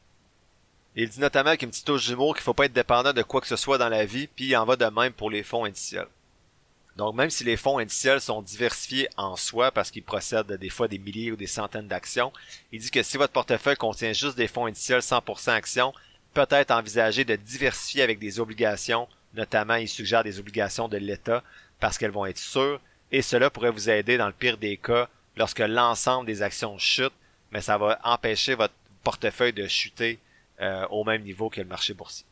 Il 0.97 1.11
dit 1.11 1.21
notamment 1.21 1.51
avec 1.51 1.61
une 1.61 1.69
petite 1.69 1.85
touche 1.85 2.07
d'humour 2.07 2.35
qu'il 2.35 2.45
faut 2.45 2.55
pas 2.55 2.65
être 2.65 2.73
dépendant 2.73 3.13
de 3.13 3.23
quoi 3.23 3.43
que 3.43 3.47
ce 3.47 3.57
soit 3.57 3.77
dans 3.77 3.91
la 3.91 4.07
vie, 4.07 4.27
puis 4.27 4.47
il 4.47 4.57
en 4.57 4.65
va 4.65 4.77
de 4.77 4.87
même 4.87 5.13
pour 5.13 5.29
les 5.29 5.43
fonds 5.43 5.67
indiciels. 5.67 6.09
Donc 6.97 7.15
même 7.15 7.31
si 7.31 7.43
les 7.43 7.57
fonds 7.57 7.79
indiciels 7.79 8.21
sont 8.21 8.41
diversifiés 8.41 9.09
en 9.17 9.35
soi 9.37 9.73
parce 9.73 9.91
qu'ils 9.91 10.05
procèdent 10.05 10.53
des 10.53 10.69
fois 10.69 10.87
des 10.87 10.99
milliers 10.99 11.33
ou 11.33 11.37
des 11.37 11.49
centaines 11.49 11.89
d'actions, 11.89 12.33
il 12.71 12.81
dit 12.81 12.91
que 12.91 13.03
si 13.03 13.17
votre 13.17 13.33
portefeuille 13.33 13.77
contient 13.77 14.13
juste 14.13 14.37
des 14.37 14.47
fonds 14.47 14.67
indiciels 14.67 15.01
100% 15.01 15.51
actions, 15.51 15.93
peut-être 16.35 16.71
envisager 16.71 17.25
de 17.25 17.35
diversifier 17.37 18.03
avec 18.03 18.19
des 18.19 18.39
obligations, 18.39 19.09
notamment 19.35 19.75
il 19.75 19.89
suggère 19.89 20.23
des 20.23 20.39
obligations 20.39 20.89
de 20.89 20.97
l'État 20.97 21.43
parce 21.81 21.99
qu'elles 21.99 22.13
vont 22.13 22.27
être 22.27 22.39
sûres 22.39 22.81
et 23.11 23.23
cela 23.23 23.51
pourrait 23.51 23.71
vous 23.71 23.91
aider 23.91 24.17
dans 24.17 24.27
le 24.27 24.33
pire 24.33 24.57
des 24.57 24.77
cas 24.77 25.09
lorsque 25.37 25.61
l'ensemble 25.61 26.27
des 26.27 26.43
actions 26.43 26.79
chutent, 26.79 27.13
mais 27.51 27.61
ça 27.61 27.77
va 27.77 27.99
empêcher 28.05 28.55
votre 28.55 28.75
portefeuille 29.03 29.53
de 29.53 29.67
chuter 29.67 30.19
euh, 30.61 30.87
au 30.91 31.03
même 31.03 31.23
niveau 31.23 31.51
que 31.51 31.61
le 31.61 31.67
marché 31.67 31.93
boursier. 31.93 32.25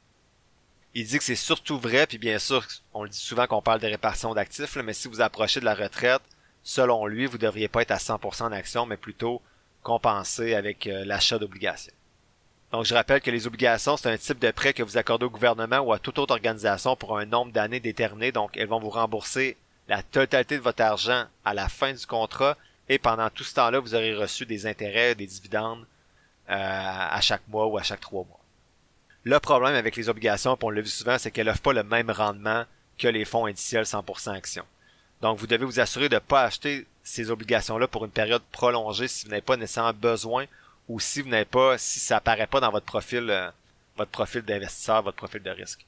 Il 0.95 1.07
dit 1.07 1.19
que 1.19 1.25
c'est 1.25 1.35
surtout 1.35 1.79
vrai, 1.79 2.07
puis 2.07 2.19
bien 2.19 2.39
sûr, 2.39 2.67
on 2.93 3.05
le 3.05 3.09
dit 3.09 3.19
souvent 3.19 3.47
qu'on 3.47 3.63
parle 3.63 3.81
de 3.81 3.87
répartition 3.87 4.35
d'actifs, 4.35 4.77
mais 4.77 4.93
si 4.93 5.09
vous 5.09 5.23
approchez 5.23 5.61
de 5.61 5.65
la 5.65 5.75
retraite, 5.75 6.23
selon 6.63 7.07
lui, 7.07 7.27
vous 7.27 7.39
devriez 7.39 7.69
pas 7.69 7.83
être 7.83 7.93
à 7.93 7.97
100% 7.97 8.45
en 8.45 8.53
action, 8.53 8.85
mais 8.85 8.99
plutôt 8.99 9.41
compenser 9.83 10.55
avec 10.55 10.87
euh, 10.87 11.05
l'achat 11.05 11.39
d'obligations. 11.39 11.95
Donc, 12.73 12.85
je 12.85 12.95
rappelle 12.95 13.21
que 13.21 13.31
les 13.31 13.47
obligations, 13.47 13.97
c'est 13.97 14.11
un 14.11 14.17
type 14.17 14.39
de 14.39 14.51
prêt 14.51 14.73
que 14.73 14.83
vous 14.83 14.97
accordez 14.97 15.27
au 15.27 15.31
gouvernement 15.31 15.81
ou 15.81 15.93
à 15.93 15.99
toute 15.99 16.19
autre 16.19 16.33
organisation 16.33 16.97
pour 16.97 17.19
un 17.19 17.27
nombre 17.27 17.53
d'années 17.53 17.81
déterminé. 17.81 18.33
Donc, 18.33 18.57
elles 18.57 18.69
vont 18.69 18.81
vous 18.81 18.91
rembourser 18.91 19.57
la 19.89 20.03
totalité 20.03 20.57
de 20.57 20.63
votre 20.63 20.83
argent 20.83 21.25
à 21.45 21.55
la 21.55 21.69
fin 21.69 21.93
du 21.93 22.07
contrat 22.07 22.57
et 22.89 22.99
pendant 22.99 23.29
tout 23.31 23.45
ce 23.45 23.55
temps-là, 23.55 23.81
vous 23.81 23.95
aurez 23.95 24.15
reçu 24.15 24.47
des 24.47 24.67
intérêts, 24.67 25.15
des 25.15 25.27
dividendes 25.27 25.87
euh, 26.51 26.55
à 26.55 27.21
chaque 27.21 27.47
mois 27.49 27.67
ou 27.67 27.79
à 27.79 27.83
chaque 27.83 28.01
trois 28.01 28.25
mois. 28.25 28.42
Le 29.25 29.39
problème 29.39 29.75
avec 29.75 29.95
les 29.97 30.09
obligations, 30.09 30.57
puis 30.57 30.67
on 30.67 30.71
l'a 30.71 30.81
vu 30.81 30.89
souvent, 30.89 31.17
c'est 31.19 31.31
qu'elles 31.31 31.47
n'offrent 31.47 31.63
pas 31.63 31.73
le 31.73 31.85
même 31.85 32.11
rendement 32.11 32.65
que 32.99 33.09
les 33.09 33.25
fonds 33.25 33.47
indiciels 33.47 33.85
100% 33.85 34.35
actions. 34.35 34.65
Donc, 35.21 35.39
vous 35.39 35.47
devez 35.47 35.65
vous 35.65 35.79
assurer 35.79 36.09
de 36.09 36.17
ne 36.17 36.21
pas 36.21 36.43
acheter 36.43 36.87
ces 37.05 37.31
obligations-là 37.31 37.87
pour 37.87 38.05
une 38.05 38.11
période 38.11 38.43
prolongée 38.51 39.07
si 39.07 39.25
vous 39.25 39.31
n'avez 39.31 39.43
pas 39.43 39.57
nécessairement 39.57 39.93
besoin 39.93 40.47
ou 40.89 40.99
si 40.99 41.23
vous 41.23 41.29
n'avez 41.29 41.45
pas, 41.45 41.79
si 41.79 42.01
ça 42.01 42.17
apparaît 42.17 42.49
pas 42.49 42.61
dans 42.61 42.71
votre 42.71 42.87
profil, 42.87 43.31
euh, 43.31 43.49
votre 43.97 44.11
profil 44.11 44.43
d'investisseur, 44.43 45.03
votre 45.03 45.17
profil 45.17 45.43
de 45.43 45.51
risque. 45.51 45.87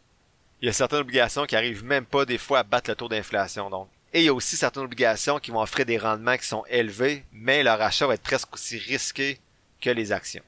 Il 0.62 0.66
y 0.66 0.68
a 0.68 0.73
certaines 0.73 1.01
obligations 1.01 1.44
qui 1.44 1.57
arrivent 1.57 1.85
même 1.85 2.07
pas 2.07 2.25
des 2.25 2.38
fois 2.38 2.61
à 2.61 2.62
battre 2.62 2.90
le 2.90 2.97
taux 2.97 3.09
d'inflation, 3.09 3.68
donc. 3.68 3.88
Et 4.12 4.20
il 4.20 4.27
y 4.27 4.29
a 4.29 4.35
aussi 4.35 4.57
certaines 4.57 4.85
obligations 4.85 5.40
qui 5.40 5.51
vont 5.51 5.61
offrir 5.61 5.85
des 5.85 5.99
rendements 5.99 6.37
qui 6.37 6.47
sont 6.47 6.64
élevés, 6.68 7.25
mais 7.33 7.64
leur 7.64 7.83
achat 7.83 8.07
va 8.07 8.14
être 8.14 8.23
presque 8.23 8.55
aussi 8.55 8.79
risqué 8.79 9.40
que 9.81 9.90
les 9.90 10.12
actions. 10.12 10.44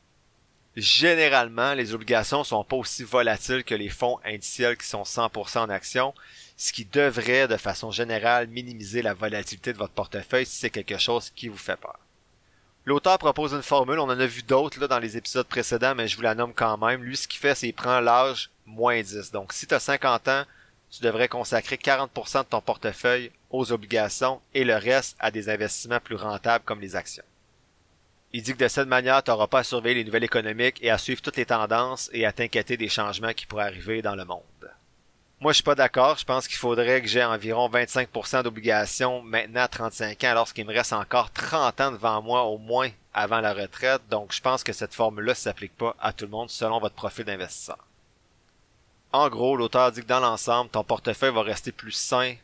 Généralement, 0.76 1.72
les 1.72 1.94
obligations 1.94 2.44
sont 2.44 2.62
pas 2.62 2.76
aussi 2.76 3.02
volatiles 3.02 3.64
que 3.64 3.74
les 3.74 3.88
fonds 3.88 4.20
indiciels 4.26 4.76
qui 4.76 4.86
sont 4.86 5.04
100% 5.04 5.60
en 5.60 5.70
actions, 5.70 6.12
ce 6.58 6.70
qui 6.70 6.84
devrait, 6.84 7.48
de 7.48 7.56
façon 7.56 7.90
générale, 7.90 8.46
minimiser 8.48 9.00
la 9.00 9.14
volatilité 9.14 9.72
de 9.72 9.78
votre 9.78 9.94
portefeuille 9.94 10.44
si 10.44 10.58
c'est 10.58 10.70
quelque 10.70 10.98
chose 10.98 11.32
qui 11.34 11.48
vous 11.48 11.56
fait 11.56 11.76
peur. 11.76 11.98
L'auteur 12.84 13.18
propose 13.18 13.54
une 13.54 13.62
formule, 13.62 13.98
on 13.98 14.04
en 14.04 14.20
a 14.20 14.26
vu 14.26 14.42
d'autres 14.42 14.78
là 14.78 14.86
dans 14.86 14.98
les 14.98 15.16
épisodes 15.16 15.46
précédents, 15.46 15.94
mais 15.94 16.08
je 16.08 16.16
vous 16.16 16.22
la 16.22 16.34
nomme 16.34 16.52
quand 16.54 16.76
même. 16.76 17.02
Lui, 17.02 17.16
ce 17.16 17.26
qu'il 17.26 17.40
fait, 17.40 17.54
c'est 17.54 17.66
qu'il 17.66 17.74
prend 17.74 18.00
l'âge 18.00 18.50
moins 18.66 19.00
10. 19.00 19.32
Donc, 19.32 19.54
si 19.54 19.66
tu 19.66 19.74
as 19.74 19.80
50 19.80 20.28
ans, 20.28 20.44
tu 20.90 21.02
devrais 21.02 21.28
consacrer 21.28 21.76
40% 21.76 22.40
de 22.40 22.48
ton 22.48 22.60
portefeuille 22.60 23.32
aux 23.50 23.72
obligations 23.72 24.42
et 24.52 24.62
le 24.62 24.76
reste 24.76 25.16
à 25.20 25.30
des 25.30 25.48
investissements 25.48 26.00
plus 26.00 26.16
rentables 26.16 26.64
comme 26.64 26.80
les 26.80 26.96
actions. 26.96 27.24
Il 28.36 28.42
dit 28.42 28.52
que 28.52 28.64
de 28.64 28.68
cette 28.68 28.86
manière, 28.86 29.22
tu 29.22 29.30
n'auras 29.30 29.46
pas 29.46 29.60
à 29.60 29.64
surveiller 29.64 29.94
les 29.94 30.04
nouvelles 30.04 30.24
économiques 30.24 30.76
et 30.82 30.90
à 30.90 30.98
suivre 30.98 31.22
toutes 31.22 31.38
les 31.38 31.46
tendances 31.46 32.10
et 32.12 32.26
à 32.26 32.32
t'inquiéter 32.32 32.76
des 32.76 32.90
changements 32.90 33.32
qui 33.32 33.46
pourraient 33.46 33.64
arriver 33.64 34.02
dans 34.02 34.14
le 34.14 34.26
monde. 34.26 34.42
Moi, 35.40 35.52
je 35.52 35.54
suis 35.54 35.64
pas 35.64 35.74
d'accord. 35.74 36.18
Je 36.18 36.26
pense 36.26 36.46
qu'il 36.46 36.58
faudrait 36.58 37.00
que 37.00 37.08
j'ai 37.08 37.24
environ 37.24 37.70
25% 37.70 38.42
d'obligations 38.42 39.22
maintenant 39.22 39.62
à 39.62 39.68
35 39.68 40.22
ans, 40.22 40.28
alors 40.28 40.52
qu'il 40.52 40.66
me 40.66 40.74
reste 40.74 40.92
encore 40.92 41.30
30 41.30 41.80
ans 41.80 41.92
devant 41.92 42.20
moi 42.20 42.42
au 42.42 42.58
moins 42.58 42.90
avant 43.14 43.40
la 43.40 43.54
retraite. 43.54 44.02
Donc, 44.10 44.34
je 44.34 44.42
pense 44.42 44.62
que 44.62 44.74
cette 44.74 44.92
formule-là 44.92 45.32
ne 45.32 45.36
s'applique 45.36 45.74
pas 45.74 45.96
à 45.98 46.12
tout 46.12 46.26
le 46.26 46.30
monde 46.30 46.50
selon 46.50 46.78
votre 46.78 46.94
profil 46.94 47.24
d'investisseur. 47.24 47.78
En 49.12 49.30
gros, 49.30 49.56
l'auteur 49.56 49.92
dit 49.92 50.02
que 50.02 50.08
dans 50.08 50.20
l'ensemble, 50.20 50.68
ton 50.68 50.84
portefeuille 50.84 51.32
va 51.32 51.40
rester 51.40 51.72
plus 51.72 51.92
sain, 51.92 52.34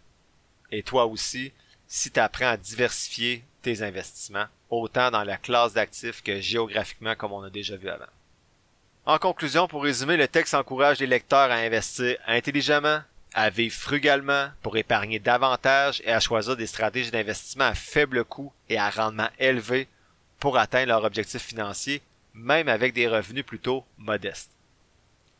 et 0.71 0.83
toi 0.83 1.05
aussi, 1.05 1.53
si 1.87 2.11
tu 2.11 2.19
apprends 2.19 2.47
à 2.47 2.57
diversifier 2.57 3.45
tes 3.63 3.83
investissements, 3.83 4.47
autant 4.71 5.11
dans 5.11 5.25
la 5.25 5.37
classe 5.37 5.73
d'actifs 5.73 6.23
que 6.23 6.41
géographiquement 6.41 7.15
comme 7.15 7.33
on 7.33 7.43
a 7.43 7.51
déjà 7.51 7.77
vu 7.77 7.89
avant. 7.89 8.05
En 9.05 9.19
conclusion, 9.19 9.67
pour 9.67 9.83
résumer, 9.83 10.17
le 10.17 10.29
texte 10.29 10.55
encourage 10.55 11.01
les 11.01 11.07
lecteurs 11.07 11.51
à 11.51 11.57
investir 11.57 12.17
intelligemment, 12.27 13.01
à 13.35 13.51
vivre 13.51 13.75
frugalement 13.75 14.49
pour 14.63 14.77
épargner 14.77 15.19
davantage 15.19 16.03
et 16.05 16.13
à 16.13 16.21
choisir 16.21 16.57
des 16.57 16.67
stratégies 16.67 17.11
d'investissement 17.11 17.65
à 17.65 17.75
faible 17.75 18.25
coût 18.25 18.53
et 18.69 18.79
à 18.79 18.91
rendement 18.91 19.29
élevé 19.39 19.89
pour 20.39 20.59
atteindre 20.59 20.89
leur 20.89 21.05
objectif 21.05 21.43
financier, 21.43 22.03
même 22.35 22.69
avec 22.69 22.93
des 22.93 23.09
revenus 23.09 23.45
plutôt 23.45 23.85
modestes. 23.99 24.51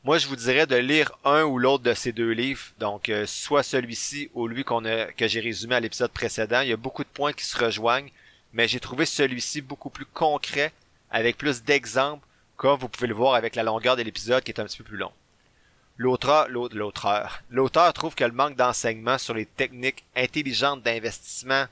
Moi, 0.05 0.19
je 0.19 0.27
vous 0.27 0.35
dirais 0.35 0.67
de 0.67 0.75
lire 0.75 1.13
un 1.25 1.45
ou 1.45 1.59
l'autre 1.59 1.85
de 1.85 1.95
ces 1.95 2.11
deux 2.11 2.33
livres, 2.33 2.65
donc 2.81 3.09
euh, 3.09 3.25
soit 3.25 3.63
celui-ci 3.63 4.31
ou 4.35 4.49
lui 4.49 4.65
qu'on 4.65 4.85
a, 4.85 5.05
que 5.13 5.29
j'ai 5.29 5.39
résumé 5.39 5.77
à 5.77 5.81
l'épisode 5.81 6.11
précédent. 6.11 6.61
Il 6.61 6.71
y 6.71 6.73
a 6.73 6.77
beaucoup 6.77 7.05
de 7.05 7.09
points 7.09 7.33
qui 7.33 7.45
se 7.45 7.57
rejoignent, 7.57 8.11
mais 8.53 8.67
j'ai 8.67 8.81
trouvé 8.81 9.07
celui-ci 9.07 9.61
beaucoup 9.61 9.91
plus 9.91 10.05
concret, 10.05 10.73
avec 11.09 11.39
plus 11.39 11.63
d'exemples 11.63 12.27
comme 12.57 12.81
vous 12.81 12.89
pouvez 12.89 13.07
le 13.07 13.15
voir 13.15 13.35
avec 13.35 13.55
la 13.55 13.63
longueur 13.63 13.95
de 13.95 14.03
l'épisode 14.03 14.43
qui 14.43 14.51
est 14.51 14.61
un 14.61 14.65
petit 14.65 14.79
peu 14.79 14.85
plus 14.85 14.97
long. 14.97 15.13
L'auteur, 15.99 16.49
l'auteur, 16.49 17.41
l'auteur 17.49 17.93
trouve 17.93 18.17
que 18.17 18.25
le 18.25 18.33
manque 18.33 18.57
d'enseignement 18.57 19.19
sur 19.19 19.35
les 19.35 19.47
techniques 19.47 20.03
intelligentes 20.17 20.83
d'investissement 20.83 21.67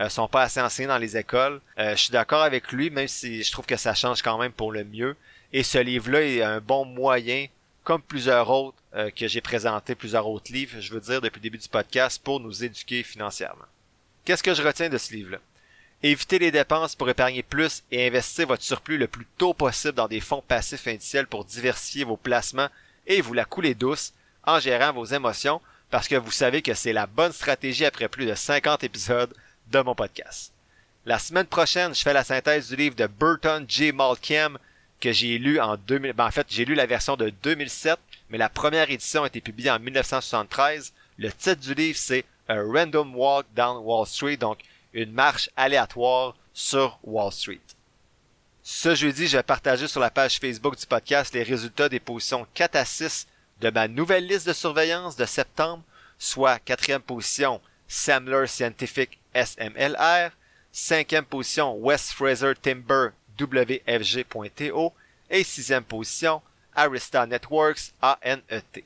euh, 0.00 0.08
sont 0.08 0.28
pas 0.28 0.44
assez 0.44 0.60
enseignées 0.62 0.88
dans 0.88 0.96
les 0.96 1.18
écoles. 1.18 1.60
Euh, 1.78 1.90
je 1.96 2.04
suis 2.04 2.12
d'accord 2.12 2.44
avec 2.44 2.72
lui, 2.72 2.88
même 2.88 3.08
si 3.08 3.42
je 3.42 3.52
trouve 3.52 3.66
que 3.66 3.76
ça 3.76 3.92
change 3.92 4.22
quand 4.22 4.38
même 4.38 4.52
pour 4.52 4.72
le 4.72 4.84
mieux. 4.84 5.16
Et 5.52 5.62
ce 5.62 5.76
livre-là 5.76 6.22
est 6.22 6.42
un 6.42 6.60
bon 6.62 6.86
moyen, 6.86 7.46
comme 7.84 8.02
plusieurs 8.02 8.50
autres 8.50 8.78
euh, 8.94 9.10
que 9.10 9.28
j'ai 9.28 9.40
présenté, 9.40 9.94
plusieurs 9.94 10.26
autres 10.26 10.52
livres, 10.52 10.80
je 10.80 10.92
veux 10.92 11.00
dire, 11.00 11.20
depuis 11.20 11.38
le 11.38 11.42
début 11.42 11.58
du 11.58 11.68
podcast, 11.68 12.20
pour 12.22 12.40
nous 12.40 12.64
éduquer 12.64 13.02
financièrement. 13.02 13.66
Qu'est-ce 14.24 14.42
que 14.42 14.54
je 14.54 14.62
retiens 14.62 14.88
de 14.88 14.98
ce 14.98 15.12
livre-là? 15.12 15.38
Évitez 16.02 16.38
les 16.38 16.50
dépenses 16.50 16.94
pour 16.96 17.08
épargner 17.08 17.42
plus 17.42 17.82
et 17.90 18.06
investir 18.06 18.46
votre 18.46 18.62
surplus 18.62 18.98
le 18.98 19.06
plus 19.06 19.26
tôt 19.38 19.54
possible 19.54 19.94
dans 19.94 20.08
des 20.08 20.20
fonds 20.20 20.42
passifs 20.46 20.86
indiciels 20.86 21.26
pour 21.26 21.44
diversifier 21.44 22.04
vos 22.04 22.16
placements 22.16 22.68
et 23.06 23.20
vous 23.20 23.34
la 23.34 23.44
couler 23.44 23.74
douce 23.74 24.12
en 24.44 24.60
gérant 24.60 24.92
vos 24.92 25.06
émotions 25.06 25.60
parce 25.90 26.08
que 26.08 26.16
vous 26.16 26.30
savez 26.30 26.60
que 26.60 26.74
c'est 26.74 26.92
la 26.92 27.06
bonne 27.06 27.32
stratégie 27.32 27.84
après 27.84 28.08
plus 28.08 28.26
de 28.26 28.34
50 28.34 28.84
épisodes 28.84 29.34
de 29.68 29.80
mon 29.80 29.94
podcast. 29.94 30.52
La 31.06 31.18
semaine 31.18 31.46
prochaine, 31.46 31.94
je 31.94 32.02
fais 32.02 32.12
la 32.12 32.24
synthèse 32.24 32.68
du 32.68 32.76
livre 32.76 32.96
de 32.96 33.06
Burton 33.06 33.64
J. 33.68 33.92
Malcolm 33.92 34.58
que 35.00 35.12
j'ai 35.12 35.38
lu 35.38 35.60
en 35.60 35.76
2000. 35.76 36.12
Ben, 36.12 36.26
en 36.26 36.30
fait, 36.30 36.46
j'ai 36.48 36.64
lu 36.64 36.74
la 36.74 36.86
version 36.86 37.16
de 37.16 37.30
2007, 37.42 37.98
mais 38.30 38.38
la 38.38 38.48
première 38.48 38.90
édition 38.90 39.24
a 39.24 39.26
été 39.26 39.40
publiée 39.40 39.70
en 39.70 39.78
1973. 39.78 40.92
Le 41.18 41.32
titre 41.32 41.60
du 41.60 41.74
livre, 41.74 41.98
c'est 41.98 42.24
A 42.48 42.56
Random 42.60 43.14
Walk 43.14 43.46
Down 43.54 43.78
Wall 43.84 44.06
Street, 44.06 44.36
donc 44.36 44.60
une 44.92 45.12
marche 45.12 45.50
aléatoire 45.56 46.34
sur 46.52 46.98
Wall 47.02 47.32
Street. 47.32 47.60
Ce 48.62 48.94
jeudi, 48.94 49.26
je 49.26 49.36
vais 49.36 49.42
partager 49.42 49.88
sur 49.88 50.00
la 50.00 50.10
page 50.10 50.38
Facebook 50.38 50.78
du 50.78 50.86
podcast 50.86 51.34
les 51.34 51.42
résultats 51.42 51.88
des 51.88 52.00
positions 52.00 52.46
4 52.54 52.76
à 52.76 52.84
6 52.84 53.26
de 53.60 53.70
ma 53.70 53.88
nouvelle 53.88 54.26
liste 54.26 54.46
de 54.46 54.52
surveillance 54.52 55.16
de 55.16 55.26
septembre, 55.26 55.82
soit 56.18 56.58
quatrième 56.60 57.02
position 57.02 57.60
Samler 57.88 58.46
Scientific 58.46 59.18
SMLR, 59.34 60.30
cinquième 60.72 61.24
position 61.24 61.76
West 61.76 62.12
Fraser 62.12 62.54
Timber 62.60 63.08
WFG.TO 63.38 64.92
et 65.30 65.44
sixième 65.44 65.84
position 65.84 66.42
Arista 66.74 67.26
Networks 67.26 67.92
ANET. 68.02 68.84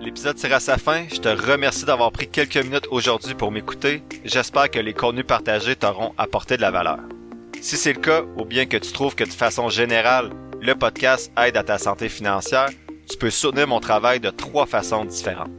L'épisode 0.00 0.36
tire 0.36 0.54
à 0.54 0.60
sa 0.60 0.78
fin. 0.78 1.06
Je 1.08 1.20
te 1.20 1.28
remercie 1.28 1.84
d'avoir 1.84 2.10
pris 2.10 2.28
quelques 2.28 2.56
minutes 2.56 2.88
aujourd'hui 2.90 3.34
pour 3.34 3.52
m'écouter. 3.52 4.02
J'espère 4.24 4.70
que 4.70 4.78
les 4.78 4.94
contenus 4.94 5.26
partagés 5.26 5.76
t'auront 5.76 6.14
apporté 6.18 6.56
de 6.56 6.62
la 6.62 6.70
valeur. 6.70 6.98
Si 7.60 7.76
c'est 7.76 7.92
le 7.92 8.00
cas, 8.00 8.22
ou 8.36 8.44
bien 8.44 8.66
que 8.66 8.78
tu 8.78 8.92
trouves 8.92 9.14
que 9.14 9.24
de 9.24 9.30
façon 9.30 9.68
générale, 9.68 10.30
le 10.60 10.74
podcast 10.74 11.30
aide 11.36 11.56
à 11.56 11.62
ta 11.62 11.78
santé 11.78 12.08
financière, 12.08 12.70
tu 13.08 13.18
peux 13.18 13.30
soutenir 13.30 13.68
mon 13.68 13.80
travail 13.80 14.20
de 14.20 14.30
trois 14.30 14.66
façons 14.66 15.04
différentes. 15.04 15.50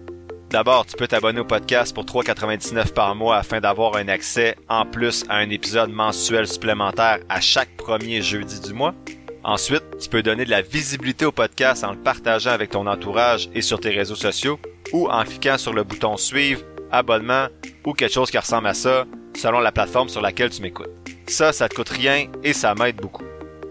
D'abord, 0.52 0.86
tu 0.86 0.98
peux 0.98 1.08
t'abonner 1.08 1.40
au 1.40 1.46
podcast 1.46 1.96
pour 1.96 2.04
3,99 2.04 2.92
par 2.92 3.16
mois 3.16 3.38
afin 3.38 3.62
d'avoir 3.62 3.96
un 3.96 4.10
accès 4.10 4.58
en 4.68 4.86
plus 4.86 5.24
à 5.30 5.38
un 5.38 5.50
épisode 5.50 5.92
mensuel 5.92 6.46
supplémentaire 6.46 7.20
à 7.30 7.40
chaque 7.40 7.78
premier 7.78 8.22
jeudi 8.22 8.60
du 8.60 8.74
mois. 8.74 8.94
Ensuite, 9.46 9.84
tu 9.98 10.10
peux 10.10 10.22
donner 10.22 10.44
de 10.44 10.50
la 10.50 10.62
visibilité 10.62 11.24
au 11.24 11.32
podcast 11.32 11.86
en 11.86 11.92
le 11.92 11.98
partageant 11.98 12.52
avec 12.52 12.72
ton 12.72 12.86
entourage 12.86 13.50
et 13.56 13.62
sur 13.62 13.80
tes 13.80 13.92
réseaux 13.92 14.16
sociaux 14.16 14.60
ou 14.92 15.08
en 15.08 15.24
cliquant 15.24 15.58
sur 15.58 15.72
le 15.72 15.86
bouton 15.86 16.18
suivre, 16.18 16.64
abonnement 16.92 17.48
ou 17.86 17.94
quelque 17.94 18.14
chose 18.14 18.30
qui 18.30 18.38
ressemble 18.38 18.68
à 18.68 18.74
ça 18.74 19.06
selon 19.38 19.62
la 19.62 19.72
plateforme 19.72 20.10
sur 20.10 20.22
laquelle 20.22 20.50
tu 20.50 20.62
m'écoutes. 20.62 20.90
Ça, 21.28 21.54
ça 21.54 21.70
te 21.70 21.76
coûte 21.76 21.90
rien 21.90 22.28
et 22.44 22.52
ça 22.52 22.76
m'aide 22.76 22.98
beaucoup. 22.98 23.24